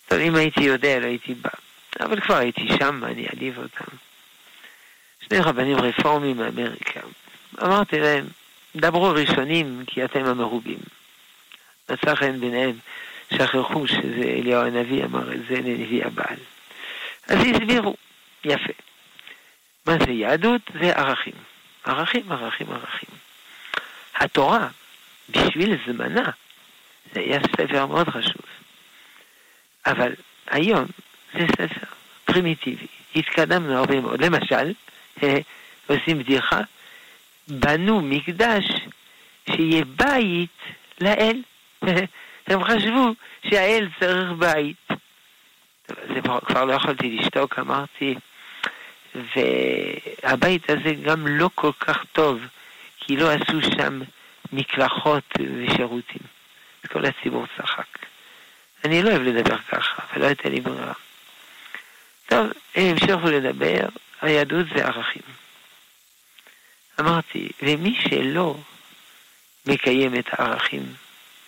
טוב, 0.08 0.18
אם 0.18 0.34
הייתי 0.34 0.60
יודע, 0.60 0.98
לא 1.00 1.06
הייתי 1.06 1.34
בא. 1.34 1.50
אבל 2.00 2.20
כבר 2.20 2.36
הייתי 2.36 2.68
שם, 2.78 3.04
אני 3.04 3.26
אעליב 3.26 3.58
אותם. 3.58 3.96
שני 5.20 5.38
רבנים 5.38 5.76
רפורמים 5.76 6.36
מאמריקה. 6.36 7.00
אמרתי 7.62 8.00
להם, 8.00 8.26
דברו 8.76 9.10
ראשונים 9.10 9.84
כי 9.86 10.04
אתם 10.04 10.24
המרובים. 10.24 10.78
מצא 11.90 12.14
חן 12.14 12.40
ביניהם, 12.40 12.76
שכחו 13.34 13.88
שזה 13.88 14.24
אליהו 14.38 14.66
הנביא 14.66 15.04
אמר 15.04 15.32
את 15.32 15.40
זה 15.48 15.56
לנביא 15.56 16.04
הבעל. 16.04 16.36
אז 17.28 17.38
הסבירו, 17.38 17.96
יפה. 18.44 18.72
מה 19.86 19.96
זה 20.06 20.12
יהדות? 20.12 20.60
זה 20.80 20.96
ערכים. 20.96 21.32
ערכים, 21.84 22.32
ערכים, 22.32 22.66
ערכים. 22.70 23.10
התורה, 24.16 24.68
בשביל 25.30 25.76
זמנה, 25.86 26.30
זה 27.12 27.20
היה 27.20 27.40
ספר 27.40 27.86
מאוד 27.86 28.08
חשוב. 28.08 28.42
אבל 29.86 30.12
היום 30.46 30.86
זה 31.32 31.46
ספר 31.52 31.86
פרימיטיבי. 32.24 32.86
התקדמנו 33.16 33.78
הרבה 33.78 34.00
מאוד. 34.00 34.24
למשל, 34.24 34.72
עושים 35.90 36.18
בדיחה, 36.18 36.60
בנו 37.48 38.00
מקדש 38.00 38.64
שיהיה 39.50 39.84
בית 39.84 40.58
לאל. 41.00 41.42
הם 42.46 42.64
חשבו 42.64 43.14
שהאל 43.48 43.88
צריך 44.00 44.30
בית. 44.38 44.88
זה 45.88 46.20
כבר 46.46 46.64
לא 46.64 46.72
יכולתי 46.72 47.16
לשתוק, 47.16 47.58
אמרתי, 47.58 48.14
והבית 49.14 50.70
הזה 50.70 50.94
גם 51.02 51.26
לא 51.26 51.50
כל 51.54 51.72
כך 51.80 52.04
טוב, 52.12 52.40
כי 53.00 53.16
לא 53.16 53.30
עשו 53.32 53.62
שם 53.62 54.00
מקלחות 54.52 55.24
ושירותים. 55.38 56.22
כל 56.92 57.04
הציבור 57.04 57.46
צחק. 57.56 57.98
אני 58.84 59.02
לא 59.02 59.10
אוהב 59.10 59.22
לדבר 59.22 59.58
ככה, 59.58 60.02
אבל 60.10 60.22
לא 60.22 60.26
הייתה 60.26 60.48
לי 60.48 60.60
ברירה. 60.60 60.92
טוב, 62.26 62.46
הם 62.74 62.86
המשיכו 62.86 63.30
לדבר, 63.30 63.88
היהדות 64.22 64.66
זה 64.74 64.86
ערכים. 64.86 65.22
אמרתי, 67.00 67.48
ומי 67.62 67.96
שלא 68.08 68.56
מקיים 69.66 70.14
את 70.14 70.26
הערכים, 70.32 70.82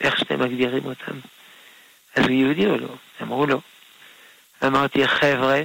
איך 0.00 0.18
שאתם 0.18 0.40
מגדירים 0.40 0.84
אותם, 0.84 1.18
אז 2.16 2.24
הוא 2.24 2.30
יהודי 2.30 2.66
או 2.66 2.76
לא? 2.76 2.94
אמרו 3.22 3.46
לא. 3.46 3.58
אמרתי, 4.64 5.08
חבר'ה, 5.08 5.62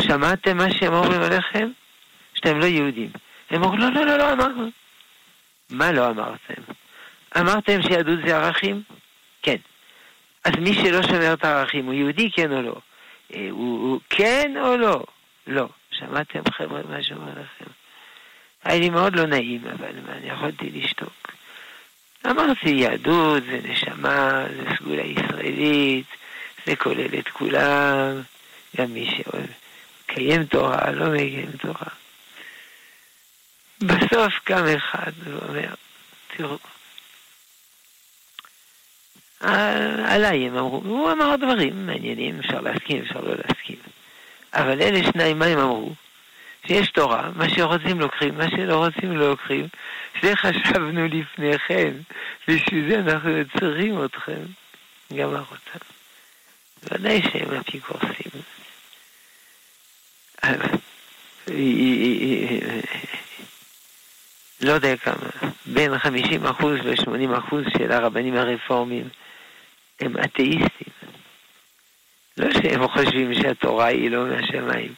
שמעתם 0.00 0.56
מה 0.56 0.72
שהם 0.72 0.92
אומרים 0.94 1.20
עליכם? 1.22 1.70
שאתם 2.34 2.60
לא 2.60 2.64
יהודים. 2.64 3.10
הם 3.50 3.64
אמרו, 3.64 3.76
לא, 3.76 3.92
לא, 3.92 4.06
לא, 4.06 4.16
לא 4.16 4.32
אמרנו. 4.32 4.70
מה 5.70 5.92
לא 5.92 6.10
אמרתם? 6.10 6.62
אמרתם 7.40 7.82
שיהדות 7.82 8.18
זה 8.26 8.36
ערכים? 8.36 8.82
כן. 9.42 9.56
אז 10.44 10.52
מי 10.58 10.74
שלא 10.74 11.02
שומר 11.02 11.32
את 11.32 11.44
הערכים, 11.44 11.86
הוא 11.86 11.94
יהודי 11.94 12.30
כן 12.30 12.52
או 12.52 12.62
לא? 12.62 12.74
אה, 13.34 13.48
הוא, 13.50 13.90
הוא 13.90 14.00
כן 14.10 14.54
או 14.60 14.76
לא? 14.76 15.04
לא. 15.46 15.68
שמעתם 15.90 16.40
חבר'ה 16.52 16.80
מה 16.88 17.02
שאומר 17.02 17.30
לכם? 17.30 17.70
היה 18.64 18.80
לי 18.80 18.90
מאוד 18.90 19.16
לא 19.16 19.26
נעים, 19.26 19.60
אבל 19.66 19.88
אני 20.08 20.28
יכולתי 20.28 20.70
לשתוק. 20.70 21.32
אמרתי, 22.26 22.68
יהדות 22.68 23.42
זה 23.42 23.60
נשמה, 23.64 24.44
זה 24.56 24.76
סגולה 24.76 25.02
ישראלית, 25.02 26.06
זה 26.66 26.76
כולל 26.76 27.18
את 27.18 27.28
כולם, 27.28 28.22
גם 28.76 28.94
מי 28.94 29.10
שמקיים 29.10 30.44
תורה, 30.44 30.90
לא 30.90 31.10
מקיים 31.10 31.50
תורה. 31.52 31.88
בסוף 33.80 34.34
קם 34.44 34.64
אחד 34.76 35.12
ואומר, 35.24 35.74
תראו, 36.36 36.58
עליי 40.04 40.46
הם 40.46 40.56
אמרו, 40.56 40.82
הוא 40.84 41.12
אמר 41.12 41.36
דברים 41.36 41.86
מעניינים, 41.86 42.38
אפשר 42.40 42.60
להסכים, 42.60 43.02
אפשר 43.02 43.20
לא 43.20 43.34
להסכים. 43.34 43.76
אבל 44.54 44.82
אלה 44.82 45.12
שניים, 45.12 45.38
מה 45.38 45.44
הם 45.44 45.58
אמרו? 45.58 45.92
שיש 46.66 46.90
תורה, 46.90 47.30
מה 47.36 47.48
שרוצים 47.50 48.00
לוקחים, 48.00 48.38
מה 48.38 48.50
שלא 48.50 48.84
רוצים 48.86 49.16
לא 49.16 49.28
לוקחים. 49.28 49.68
זה 50.22 50.36
חשבנו 50.36 51.08
לפני 51.08 51.58
כן, 51.58 51.92
בשביל 52.48 52.88
זה 52.88 52.98
אנחנו 52.98 53.30
יוצרים 53.30 54.04
אתכם. 54.04 54.42
גמר 55.16 55.42
אותם. 55.50 55.84
ודאי 56.82 57.22
שהם 57.22 57.54
אפיקורסים. 57.54 58.30
לא 64.60 64.72
יודע 64.72 64.96
כמה, 64.96 65.52
בין 65.66 65.94
50% 65.94 65.98
ל-80% 66.66 67.78
של 67.78 67.92
הרבנים 67.92 68.36
הרפורמים 68.36 69.08
הם 70.00 70.16
אתאיסטים. 70.24 70.92
לא 72.36 72.52
שהם 72.52 72.88
חושבים 72.88 73.34
שהתורה 73.34 73.86
היא 73.86 74.10
לא 74.10 74.26
מהשמיים, 74.26 74.94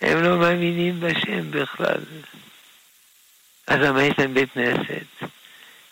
הם 0.00 0.22
לא 0.22 0.38
מאמינים 0.38 1.00
בשם 1.00 1.50
בכלל. 1.50 2.00
אז 3.66 3.80
למה 3.80 4.02
יש 4.02 4.14
להם 4.18 4.34
בית 4.34 4.52
כנסת? 4.52 5.30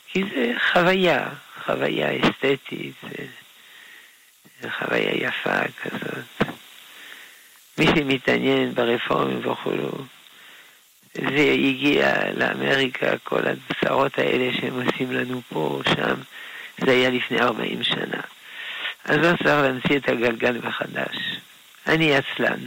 כי 0.07 0.25
זה 0.25 0.53
חוויה, 0.73 1.29
חוויה 1.65 2.09
אסתטית, 2.17 2.95
זה 4.61 4.71
חוויה 4.71 5.15
יפה 5.15 5.61
כזאת. 5.83 6.55
מי 7.79 7.87
שמתעניין 7.87 8.75
ברפורמים 8.75 9.51
וכולו, 9.51 9.91
זה 11.15 11.55
הגיע 11.69 12.33
לאמריקה, 12.33 13.19
כל 13.25 13.43
הצרות 13.47 14.19
האלה 14.19 14.53
שהם 14.61 14.83
עושים 14.83 15.13
לנו 15.13 15.43
פה 15.49 15.81
שם, 15.95 16.15
זה 16.85 16.91
היה 16.91 17.11
לפני 17.11 17.41
40 17.41 17.83
שנה. 17.83 18.21
אז 19.05 19.17
לא 19.17 19.37
צריך 19.37 19.47
להמציא 19.47 19.97
את 19.97 20.09
הגלגל 20.09 20.59
מחדש. 20.63 21.17
אני 21.87 22.17
עצלן. 22.17 22.59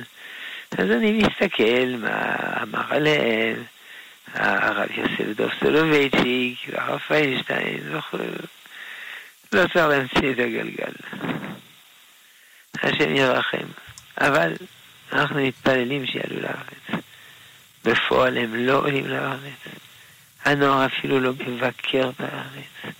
אז 0.77 0.91
אני 0.91 1.11
מסתכל 1.11 1.97
מה 1.97 2.35
אמר 2.63 2.93
עליהם, 2.93 3.63
הרב 4.33 4.89
יוסף 4.91 5.37
דוב 5.37 5.51
סולובייצ'יק, 5.59 6.57
והרב 6.67 6.99
פיינשטיין 7.07 7.97
וכו'. 7.97 8.17
לא 9.53 9.61
צריך 9.61 9.85
להמציא 9.85 10.31
את 10.31 10.39
הגלגל. 10.39 10.93
השם 12.83 13.15
ירחם. 13.15 13.67
אבל 14.17 14.53
אנחנו 15.13 15.41
מתפללים 15.41 16.05
שיעלו 16.05 16.41
לארץ. 16.41 17.03
בפועל 17.85 18.37
הם 18.37 18.55
לא 18.55 18.79
עולים 18.79 19.07
לארץ. 19.07 19.61
הנוער 20.45 20.85
אפילו 20.85 21.19
לא 21.19 21.31
מבקר 21.47 22.11
בארץ. 22.19 22.95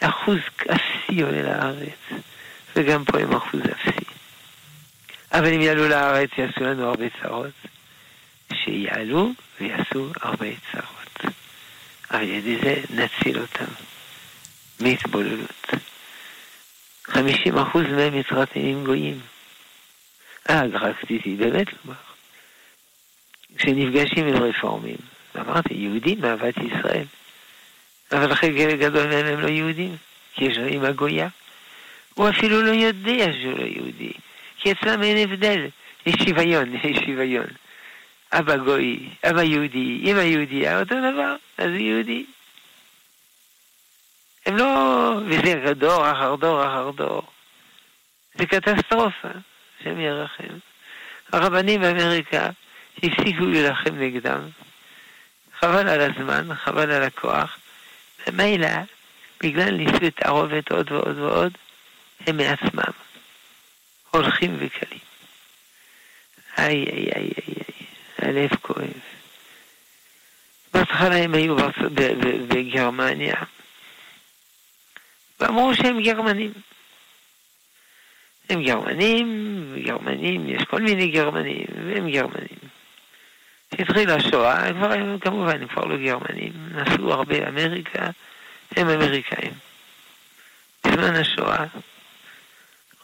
אחוז 0.00 0.38
אפסי 0.70 1.22
עולה 1.22 1.42
לארץ, 1.42 2.22
וגם 2.76 3.04
פה 3.04 3.18
הם 3.18 3.32
אחוז 3.32 3.60
אפסי. 3.60 3.89
אבל 5.32 5.52
אם 5.54 5.60
יעלו 5.60 5.88
לארץ 5.88 6.30
יעשו 6.38 6.60
לנו 6.60 6.88
הרבה 6.88 7.04
צרות. 7.22 7.52
שיעלו 8.54 9.32
ויעשו 9.60 10.12
הרבה 10.20 10.46
צרות. 10.72 11.34
על 12.08 12.28
ידי 12.28 12.56
זה 12.62 12.80
נציל 12.90 13.38
אותם 13.40 13.72
מהתבוללות. 14.80 15.66
50% 17.08 17.14
מהם 17.74 18.18
מתחתנים 18.18 18.84
גויים. 18.84 19.20
אה, 20.50 20.62
רציתי 20.72 21.36
באמת 21.36 21.66
לומר. 21.72 21.98
כשנפגשים 23.56 24.26
עם 24.26 24.42
רפורמים, 24.42 24.96
אמרתי, 25.36 25.74
יהודים 25.74 26.20
מאהבת 26.20 26.54
ישראל. 26.56 27.04
אבל 28.12 28.34
חלק 28.34 28.78
גדול 28.78 29.06
מהם 29.06 29.26
הם 29.26 29.40
לא 29.40 29.48
יהודים, 29.48 29.96
כי 30.34 30.44
יש 30.44 30.58
לו 30.58 30.66
אימא 30.66 30.92
גויה. 30.92 31.28
הוא 32.14 32.28
אפילו 32.28 32.62
לא 32.62 32.70
יודע 32.70 33.26
שהוא 33.40 33.58
לא 33.58 33.64
יהודי, 33.64 34.12
כי 34.60 34.72
אצלם 34.72 35.02
אין 35.02 35.30
הבדל. 35.30 35.66
יש 36.06 36.14
שוויון, 36.28 36.74
יש 36.84 36.98
שוויון. 36.98 37.46
אבא 38.32 38.56
גוי, 38.56 39.08
אבא 39.30 39.42
יהודי, 39.42 40.00
אמא 40.04 40.20
יהודייה, 40.20 40.80
אותו 40.80 40.94
דבר, 40.94 41.36
אז 41.58 41.66
הוא 41.66 41.76
יהודי. 41.76 42.24
הם 44.46 44.56
לא... 44.56 45.12
וזה 45.26 45.74
דור 45.74 46.12
אחר 46.12 46.34
דור 46.34 46.64
אחר 46.64 46.90
דור. 46.90 47.22
זה 48.34 48.46
קטסטרופה, 48.46 49.28
השם 49.80 50.00
ירחם. 50.00 50.54
הרבנים 51.32 51.80
באמריקה 51.80 52.50
הפסיקו 53.02 53.44
להילחם 53.46 53.94
נגדם. 53.94 54.40
חבל 55.60 55.88
על 55.88 56.00
הזמן, 56.00 56.54
חבל 56.54 56.90
על 56.90 57.02
הכוח. 57.02 57.58
ומילא, 58.26 58.68
בגלל 59.42 59.70
ניסוי 59.70 60.10
תערובת 60.10 60.72
עוד 60.72 60.92
ועוד 60.92 61.18
ועוד, 61.18 61.52
הם 62.26 62.36
מעצמם 62.36 63.09
הולכים 64.10 64.56
וקלים. 64.58 65.00
איי, 66.58 66.84
איי, 66.84 66.86
איי, 66.86 67.12
איי, 67.16 67.32
איי, 67.46 67.86
הלב 68.18 68.56
כואב. 68.62 68.86
בהתחלה 70.74 71.16
הם 71.16 71.34
היו 71.34 71.56
בגרמניה, 72.48 73.34
ואמרו 75.40 75.74
שהם 75.74 76.02
גרמנים. 76.02 76.52
הם 78.48 78.62
גרמנים, 78.62 79.26
גרמנים, 79.84 80.48
יש 80.48 80.62
כל 80.64 80.80
מיני 80.80 81.08
גרמנים, 81.08 81.66
והם 81.86 82.10
גרמנים. 82.10 82.58
כשהתחילה 83.74 84.14
השואה, 84.14 84.72
כבר 84.72 84.92
הם 84.92 85.18
כמובן, 85.18 85.62
הם 85.62 85.68
כבר 85.68 85.84
לא 85.84 85.96
גרמנים, 85.96 86.52
נסעו 86.70 87.12
הרבה 87.12 87.40
לאמריקה, 87.40 88.10
הם 88.76 88.88
אמריקאים. 88.88 89.52
בזמן 90.84 91.14
השואה, 91.14 91.64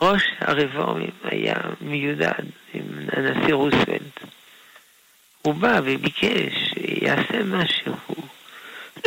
ראש 0.00 0.22
הרפורמים 0.40 1.10
היה 1.24 1.54
מיודד 1.80 2.44
עם 2.74 2.82
הנשיא 3.12 3.54
רוסוולט. 3.54 4.20
הוא 5.42 5.54
בא 5.54 5.80
וביקש 5.84 6.54
שיעשה 6.74 7.42
משהו. 7.44 7.94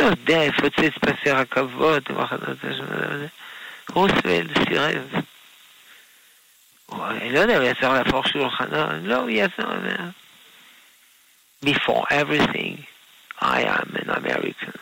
לא 0.00 0.04
יודע, 0.04 0.44
יפוצץ 0.44 0.98
פסי 1.00 1.30
רכבות 1.30 2.10
ומחנות 2.10 2.64
השמונה. 2.64 3.26
רוסוולט 3.90 4.50
סירב. 4.68 5.22
אני 6.92 7.32
לא 7.32 7.38
יודע, 7.38 7.56
הוא 7.56 7.64
יצר 7.64 7.92
להפוך 7.92 8.28
שולחנות, 8.28 8.88
לא, 9.02 9.16
הוא 9.16 9.30
יצר, 9.30 9.70
before 11.64 12.04
everything, 12.10 12.84
I 13.40 13.62
am 13.64 13.96
an 13.96 14.10
American. 14.10 14.78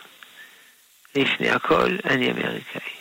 לפני 1.14 1.50
הכל, 1.50 1.96
אני 2.04 2.30
אמריקאי. 2.30 2.97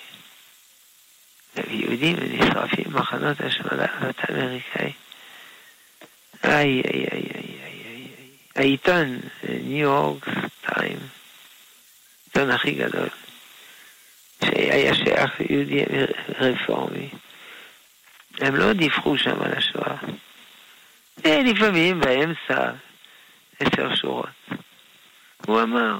ויהודים 1.68 2.16
נשרפים 2.32 2.86
במחנות 2.86 3.42
השמדה, 3.42 3.86
ואתה 4.02 4.34
אמריקאי. 4.34 4.92
איי, 6.44 6.82
איי, 6.82 7.06
איי, 7.12 7.30
איי. 7.34 7.58
העיתון, 8.56 9.20
ניו 9.50 9.78
יורק 9.78 10.26
טיים, 10.62 10.98
העיתון 12.24 12.52
הכי 12.52 12.72
גדול, 12.72 13.10
שהיה 14.46 14.96
שייך 14.96 15.32
ליהודי 15.40 15.84
רפורמי. 16.40 17.10
הם 18.40 18.56
לא 18.56 18.74
דיווחו 18.74 19.18
שם 19.18 19.42
על 19.42 19.54
השואה. 19.54 19.96
לפעמים 21.26 22.00
באמצע 22.00 22.72
עשר 23.60 23.96
שורות. 23.96 24.50
הוא 25.46 25.62
אמר, 25.62 25.98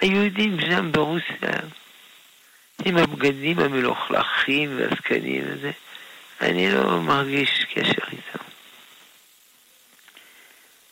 היהודים 0.00 0.60
שם 0.60 0.92
ברוסיה, 0.92 1.60
עם 2.84 2.96
הבגדים 2.96 3.58
המלוכלכים 3.58 4.78
והזקנים 4.78 5.44
וזה, 5.46 5.70
אני 6.40 6.72
לא 6.72 7.00
מרגיש 7.02 7.66
קשר 7.74 8.02
איתם. 8.12 8.44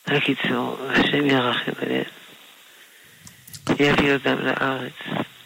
בקיצור, 0.09 0.89
השם 0.91 1.27
ירחם 1.27 1.73
עליהם, 1.83 2.05
יביא 3.79 4.15
אותם 4.15 4.39
לארץ, 4.39 4.93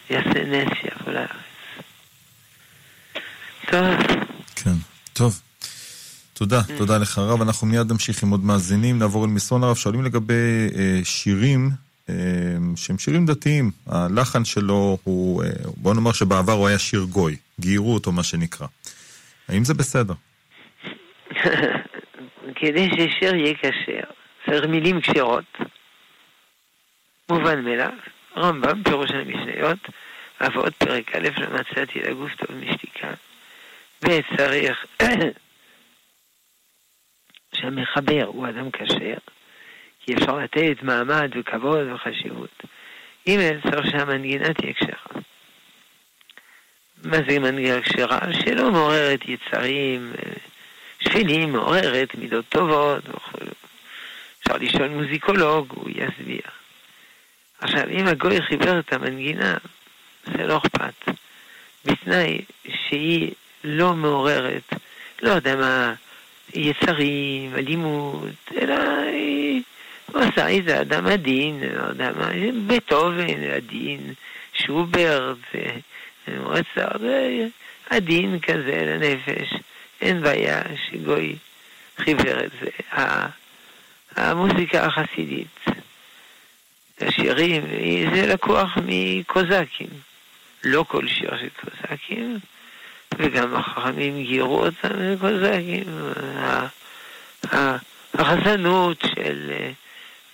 יעשה 0.09 0.45
נס 0.45 0.67
שיבוא 0.81 1.13
לארץ. 1.13 1.29
טוב. 3.71 3.85
כן, 4.55 4.73
טוב. 5.13 5.41
תודה, 6.33 6.61
mm. 6.61 6.77
תודה 6.77 6.97
לך 6.97 7.17
הרב. 7.17 7.41
אנחנו 7.41 7.67
מיד 7.67 7.91
נמשיך 7.91 8.23
עם 8.23 8.29
עוד 8.29 8.43
מאזינים, 8.43 8.99
נעבור 8.99 9.25
אל 9.25 9.29
מסרון 9.29 9.63
הרב. 9.63 9.75
שואלים 9.75 10.05
לגבי 10.05 10.69
אה, 10.75 10.99
שירים 11.03 11.69
שהם 12.75 12.97
שירים 12.97 13.25
דתיים. 13.25 13.71
הלחן 13.87 14.45
שלו 14.45 14.97
הוא, 15.03 15.43
אה, 15.43 15.49
בוא 15.77 15.93
נאמר 15.93 16.11
שבעבר 16.11 16.53
הוא 16.53 16.67
היה 16.67 16.79
שיר 16.79 17.05
גוי, 17.09 17.35
גיירו 17.59 17.93
אותו 17.93 18.11
מה 18.11 18.23
שנקרא. 18.23 18.67
האם 19.49 19.63
זה 19.63 19.73
בסדר? 19.73 20.13
כדי 22.55 22.89
ששיר 22.89 23.35
יהיה 23.35 23.53
כשר, 23.55 24.11
צריך 24.45 24.65
מילים 24.65 25.01
כשרות. 25.01 25.57
מובן 27.29 27.65
מאליו, 27.65 27.93
רמב"ם, 28.37 28.83
פירוש 28.83 29.11
המשניות, 29.11 29.79
אבות 30.41 30.73
פרק 30.75 31.15
א', 31.15 31.27
לא 31.37 31.47
מצאתי 31.59 31.99
לגוף 31.99 32.35
טוב 32.35 32.55
משתיקה. 32.57 33.13
וצריך 34.01 34.85
שהמחבר 37.55 38.23
הוא 38.25 38.47
אדם 38.49 38.71
כשר, 38.71 39.17
כי 40.09 40.15
אפשר 40.15 40.37
לתת 40.37 40.83
מעמד 40.83 41.31
וכבוד 41.35 41.87
וחשיבות. 41.91 42.63
ג' 43.29 43.59
צריך 43.61 43.91
שהמנגינה 43.91 44.53
תהיה 44.53 44.73
כשרה. 44.73 45.21
מה 47.03 47.17
זה 47.29 47.39
מנגינה 47.39 47.81
כשרה? 47.81 48.19
שלא 48.33 48.71
מעוררת 48.71 49.19
יצרים 49.25 50.13
אה, 50.17 50.31
שפלים, 50.99 51.51
מעוררת 51.51 52.15
מידות 52.15 52.45
טובות 52.49 53.09
וכו'. 53.09 53.37
אפשר 54.39 54.57
לשאול 54.57 54.87
מוזיקולוג, 54.87 55.73
הוא 55.75 55.89
יסביר. 55.89 56.41
עכשיו, 57.59 57.89
אם 57.89 58.07
הגוי 58.07 58.41
חיבר 58.41 58.79
את 58.79 58.93
המנגינה, 58.93 59.57
זה 60.25 60.47
לא 60.47 60.57
אכפת. 60.57 61.13
בתנאי 61.85 62.41
שהיא 62.67 63.31
לא 63.63 63.93
מעוררת, 63.93 64.73
לא 65.21 65.29
יודע 65.29 65.55
מה, 65.55 65.93
יצרים, 66.53 67.55
אלימות, 67.55 68.51
אלא 68.61 68.75
היא... 69.13 69.63
עשה 70.15 70.47
איזה 70.47 70.81
אדם 70.81 71.07
עדין, 71.07 71.63
לא 71.73 71.83
יודע 71.83 72.11
מה, 72.17 72.29
בטהובן, 72.67 73.43
עדין, 73.55 74.13
שוברט, 74.53 75.37
מוצר, 76.27 76.91
עדין 77.89 78.39
כזה 78.39 78.81
לנפש, 78.85 79.53
אין 80.01 80.21
בעיה 80.21 80.61
שגוי 80.89 81.35
חיבר 81.97 82.45
את 82.45 82.51
זה. 82.61 82.69
המוזיקה 84.15 84.85
החסידית, 84.85 85.65
השירים, 87.01 87.61
זה 88.15 88.27
לקוח 88.27 88.77
מקוזקים. 88.85 89.89
לא 90.63 90.85
כל 90.87 91.07
שיר 91.07 91.37
של 91.37 91.49
קוזקים, 91.61 92.39
וגם 93.19 93.55
החכמים 93.55 94.23
גירו 94.23 94.65
אותם 94.65 94.89
לקוזקים. 94.99 95.83
החזנות 98.13 99.03
של 99.15 99.51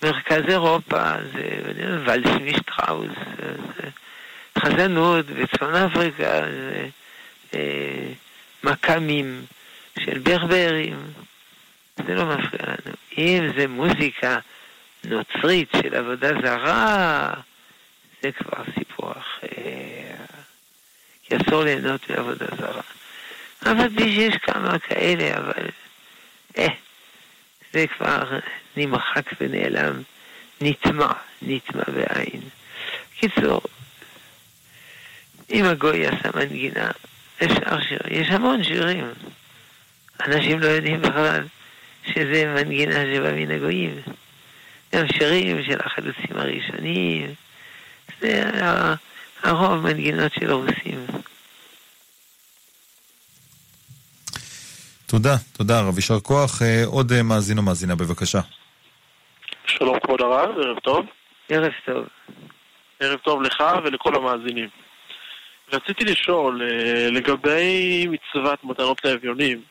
מרכז 0.02 0.42
אירופה 0.48 1.12
זה 1.32 1.58
ולס 2.04 2.40
משטראוס, 2.40 3.10
זה 3.76 3.88
חזנות 4.58 5.26
בצפון 5.26 5.74
אפריקה, 5.74 6.40
זה 6.40 6.88
אה, 7.54 8.08
מכ"מים 8.64 9.44
של 9.98 10.18
ברברים, 10.18 10.96
זה 12.06 12.14
לא 12.14 12.24
מפריע 12.24 12.62
לנו. 12.66 12.96
אם 13.18 13.52
זה 13.56 13.68
מוזיקה 13.68 14.38
נוצרית 15.04 15.68
של 15.82 15.94
עבודה 15.94 16.30
זרה, 16.42 17.30
זה 18.22 18.32
כבר 18.32 18.62
סיפור 18.78 19.12
אחר. 19.12 19.46
כי 21.22 21.36
אסור 21.36 21.64
ליהנות 21.64 22.10
מעבודה 22.10 22.46
זרה. 22.58 22.82
אבל 23.62 23.88
בלי 23.88 24.12
שיש 24.12 24.34
כמה 24.42 24.78
כאלה, 24.78 25.36
אבל... 25.36 25.68
אה, 26.58 26.66
זה 27.72 27.86
כבר 27.86 28.38
נמחק 28.76 29.30
ונעלם, 29.40 30.02
נטמע, 30.60 31.12
נטמע 31.42 31.82
בעין. 31.94 32.40
קיצור, 33.20 33.60
אם 35.50 35.64
הגוי 35.64 36.06
עשה 36.06 36.28
מנגינה, 36.34 36.90
אפשר 37.44 37.80
שיר, 37.88 37.98
יש 38.10 38.28
המון 38.28 38.64
שירים. 38.64 39.06
אנשים 40.26 40.60
לא 40.60 40.66
יודעים 40.66 41.02
בכלל 41.02 41.46
שזה 42.06 42.54
מנגינה 42.54 42.94
שבא 43.14 43.32
מן 43.32 43.50
הגויים. 43.50 44.00
גם 44.94 45.06
שירים 45.12 45.64
של 45.66 45.78
החלוצים 45.84 46.36
הראשונים, 46.36 47.34
זה 48.20 48.42
הרוב 49.42 49.76
מנגינות 49.76 50.32
של 50.34 50.50
הרוסים. 50.50 51.06
תודה, 55.06 55.36
תודה 55.52 55.80
רב, 55.80 55.96
יישר 55.96 56.20
כוח. 56.20 56.62
אה, 56.62 56.84
עוד 56.84 57.12
אה, 57.12 57.22
מאזין 57.22 57.58
או 57.58 57.62
מאזינה, 57.62 57.94
בבקשה. 57.94 58.40
כבוד 60.16 60.32
הרב, 60.32 60.58
ערב 60.58 60.78
טוב. 60.78 61.06
ערב 61.48 61.72
טוב. 61.84 62.06
ערב 63.00 63.18
טוב 63.18 63.42
לך 63.42 63.64
ולכל 63.84 64.14
המאזינים. 64.14 64.68
רציתי 65.72 66.04
לשאול 66.04 66.62
אה, 66.62 67.10
לגבי 67.10 68.06
מצוות 68.06 68.64
מתנות 68.64 69.04
לאביונים, 69.04 69.62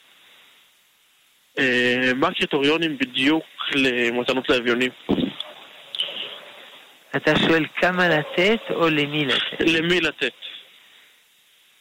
מה 2.16 2.28
הקריטריונים 2.28 2.98
בדיוק 2.98 3.44
למתנות 3.76 4.50
לאביונים? 4.50 4.92
אתה 7.16 7.40
שואל 7.40 7.66
כמה 7.78 8.08
לתת 8.08 8.60
או 8.70 8.90
למי 8.90 9.26
לתת? 9.26 9.62
למי 9.62 10.02
לתת? 10.02 10.34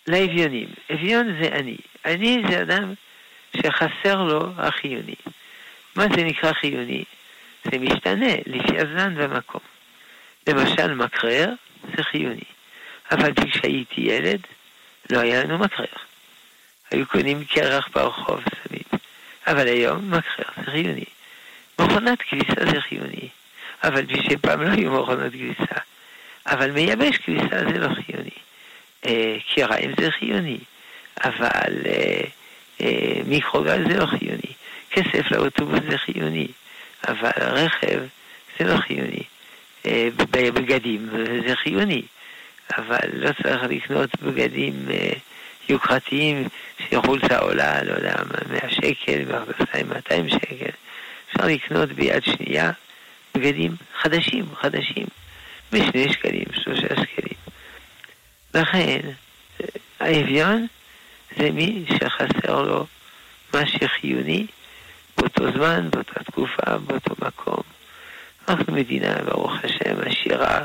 לאביונים. 0.07 0.69
אביון 0.93 1.43
זה 1.43 1.49
אני. 1.49 1.77
אני 2.05 2.43
זה 2.51 2.63
אדם 2.63 2.95
שחסר 3.57 4.23
לו 4.23 4.41
החיוני. 4.57 5.15
מה 5.97 6.05
זה 6.17 6.25
נקרא 6.25 6.53
חיוני? 6.53 7.05
זה 7.65 7.79
משתנה 7.79 8.35
לפי 8.47 8.79
הזמן 8.79 9.15
והמקום. 9.17 9.61
למשל 10.47 10.95
מקרר 10.95 11.51
זה 11.97 12.03
חיוני, 12.03 12.45
אבל 13.11 13.33
כשהייתי 13.35 14.01
ילד 14.01 14.41
לא 15.11 15.19
היה 15.19 15.45
לנו 15.45 15.59
מקרר. 15.59 15.87
היו 16.91 17.07
קונים 17.07 17.45
קרח 17.45 17.89
ברחוב 17.95 18.41
סביב, 18.65 19.01
אבל 19.47 19.67
היום 19.67 20.11
מקרר 20.11 20.65
זה 20.65 20.71
חיוני. 20.71 21.05
מכונת 21.79 22.23
כביסה 22.23 22.65
זה 22.73 22.81
חיוני, 22.81 23.29
אבל 23.85 24.03
בשביל 24.03 24.39
פעם 24.39 24.63
לא 24.63 24.71
היו 24.71 25.03
מכונות 25.03 25.33
כביסה. 25.33 25.81
אבל 26.47 26.71
מייבש 26.71 27.17
כביסה 27.17 27.59
זה 27.73 27.79
לא 27.79 27.89
חיוני. 27.95 28.31
אה, 29.07 29.37
קריים 29.55 29.95
זה 30.01 30.11
חיוני, 30.11 30.59
אבל... 31.25 31.73
אה, 31.87 32.21
אה, 32.81 33.21
מיקרוגל 33.27 33.89
זה 33.89 33.99
לא 33.99 34.07
חיוני. 34.07 34.53
כסף 34.91 35.31
לאוטובוס 35.31 35.81
זה 35.91 35.99
חיוני, 35.99 36.49
אבל 37.09 37.31
רכב 37.39 38.01
זה 38.59 38.65
לא 38.65 38.77
חיוני. 38.77 39.23
אה, 39.87 40.09
בגדים 40.33 41.09
זה 41.47 41.57
חיוני, 41.57 42.03
אבל 42.77 43.09
לא 43.13 43.31
צריך 43.43 43.63
לקנות 43.63 44.11
בגדים 44.23 44.87
אה, 44.91 45.13
יוקרתיים 45.69 46.49
שחולצה 46.79 47.39
עולה, 47.39 47.83
לא 47.83 47.93
יודע, 47.93 48.15
100 48.49 48.71
שקל, 48.71 49.25
מכנסיים 49.49 49.89
200 49.89 50.29
שקל. 50.29 50.71
אפשר 51.29 51.47
לקנות 51.47 51.89
ביד 51.93 52.23
שנייה 52.25 52.71
בגדים 53.35 53.77
חדשים, 53.99 54.45
חדשים, 54.55 55.07
בשני 55.73 56.13
שקלים, 56.13 56.45
שלושה 56.55 56.89
שקלים. 56.89 57.39
לכן, 58.55 59.01
האביון 60.01 60.67
זה 61.37 61.51
מי 61.51 61.85
שחסר 61.89 62.63
לו 62.63 62.87
מה 63.55 63.67
שחיוני 63.67 64.47
באותו 65.25 65.59
זמן, 65.59 65.91
באותה 65.91 66.25
תקופה, 66.25 66.79
באותו 66.79 67.15
מקום. 67.19 67.63
אנחנו 68.49 68.73
מדינה, 68.73 69.15
ברוך 69.25 69.53
השם, 69.65 69.97
עשירה, 70.07 70.65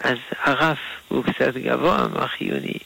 אז 0.00 0.16
הרף 0.42 0.78
הוא 1.08 1.24
קצת 1.24 1.56
גבוה 1.56 2.08
מהחיוני. 2.08 2.78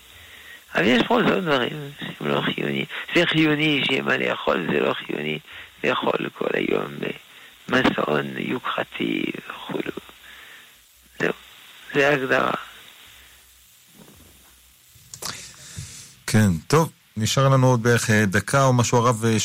אבל 0.74 0.84
יש 0.84 1.02
פה 1.08 1.14
עוד 1.14 1.24
דברים 1.24 1.90
שהם 2.00 2.28
לא 2.28 2.40
חיוני. 2.40 2.84
זה 3.14 3.26
חיוני 3.26 3.82
שיהיה 3.84 4.02
מה 4.02 4.16
לאכול, 4.16 4.66
זה 4.72 4.80
לא 4.80 4.94
חיוני 4.94 5.38
לאכול 5.84 6.28
כל 6.38 6.48
היום 6.54 6.86
מזון 7.68 8.26
יוקרתי 8.38 9.24
וכולו. 9.48 9.92
זהו, 11.18 11.32
זה 11.94 12.08
ההגדרה. 12.08 12.54
כן, 16.26 16.48
טוב, 16.66 16.92
נשאר 17.16 17.48
לנו 17.48 17.66
עוד 17.66 17.82
בערך 17.82 18.10
אה, 18.10 18.26
דקה 18.26 18.64
או 18.64 18.72
משהו, 18.72 18.98
הרב, 18.98 19.24
אה, 19.24 19.36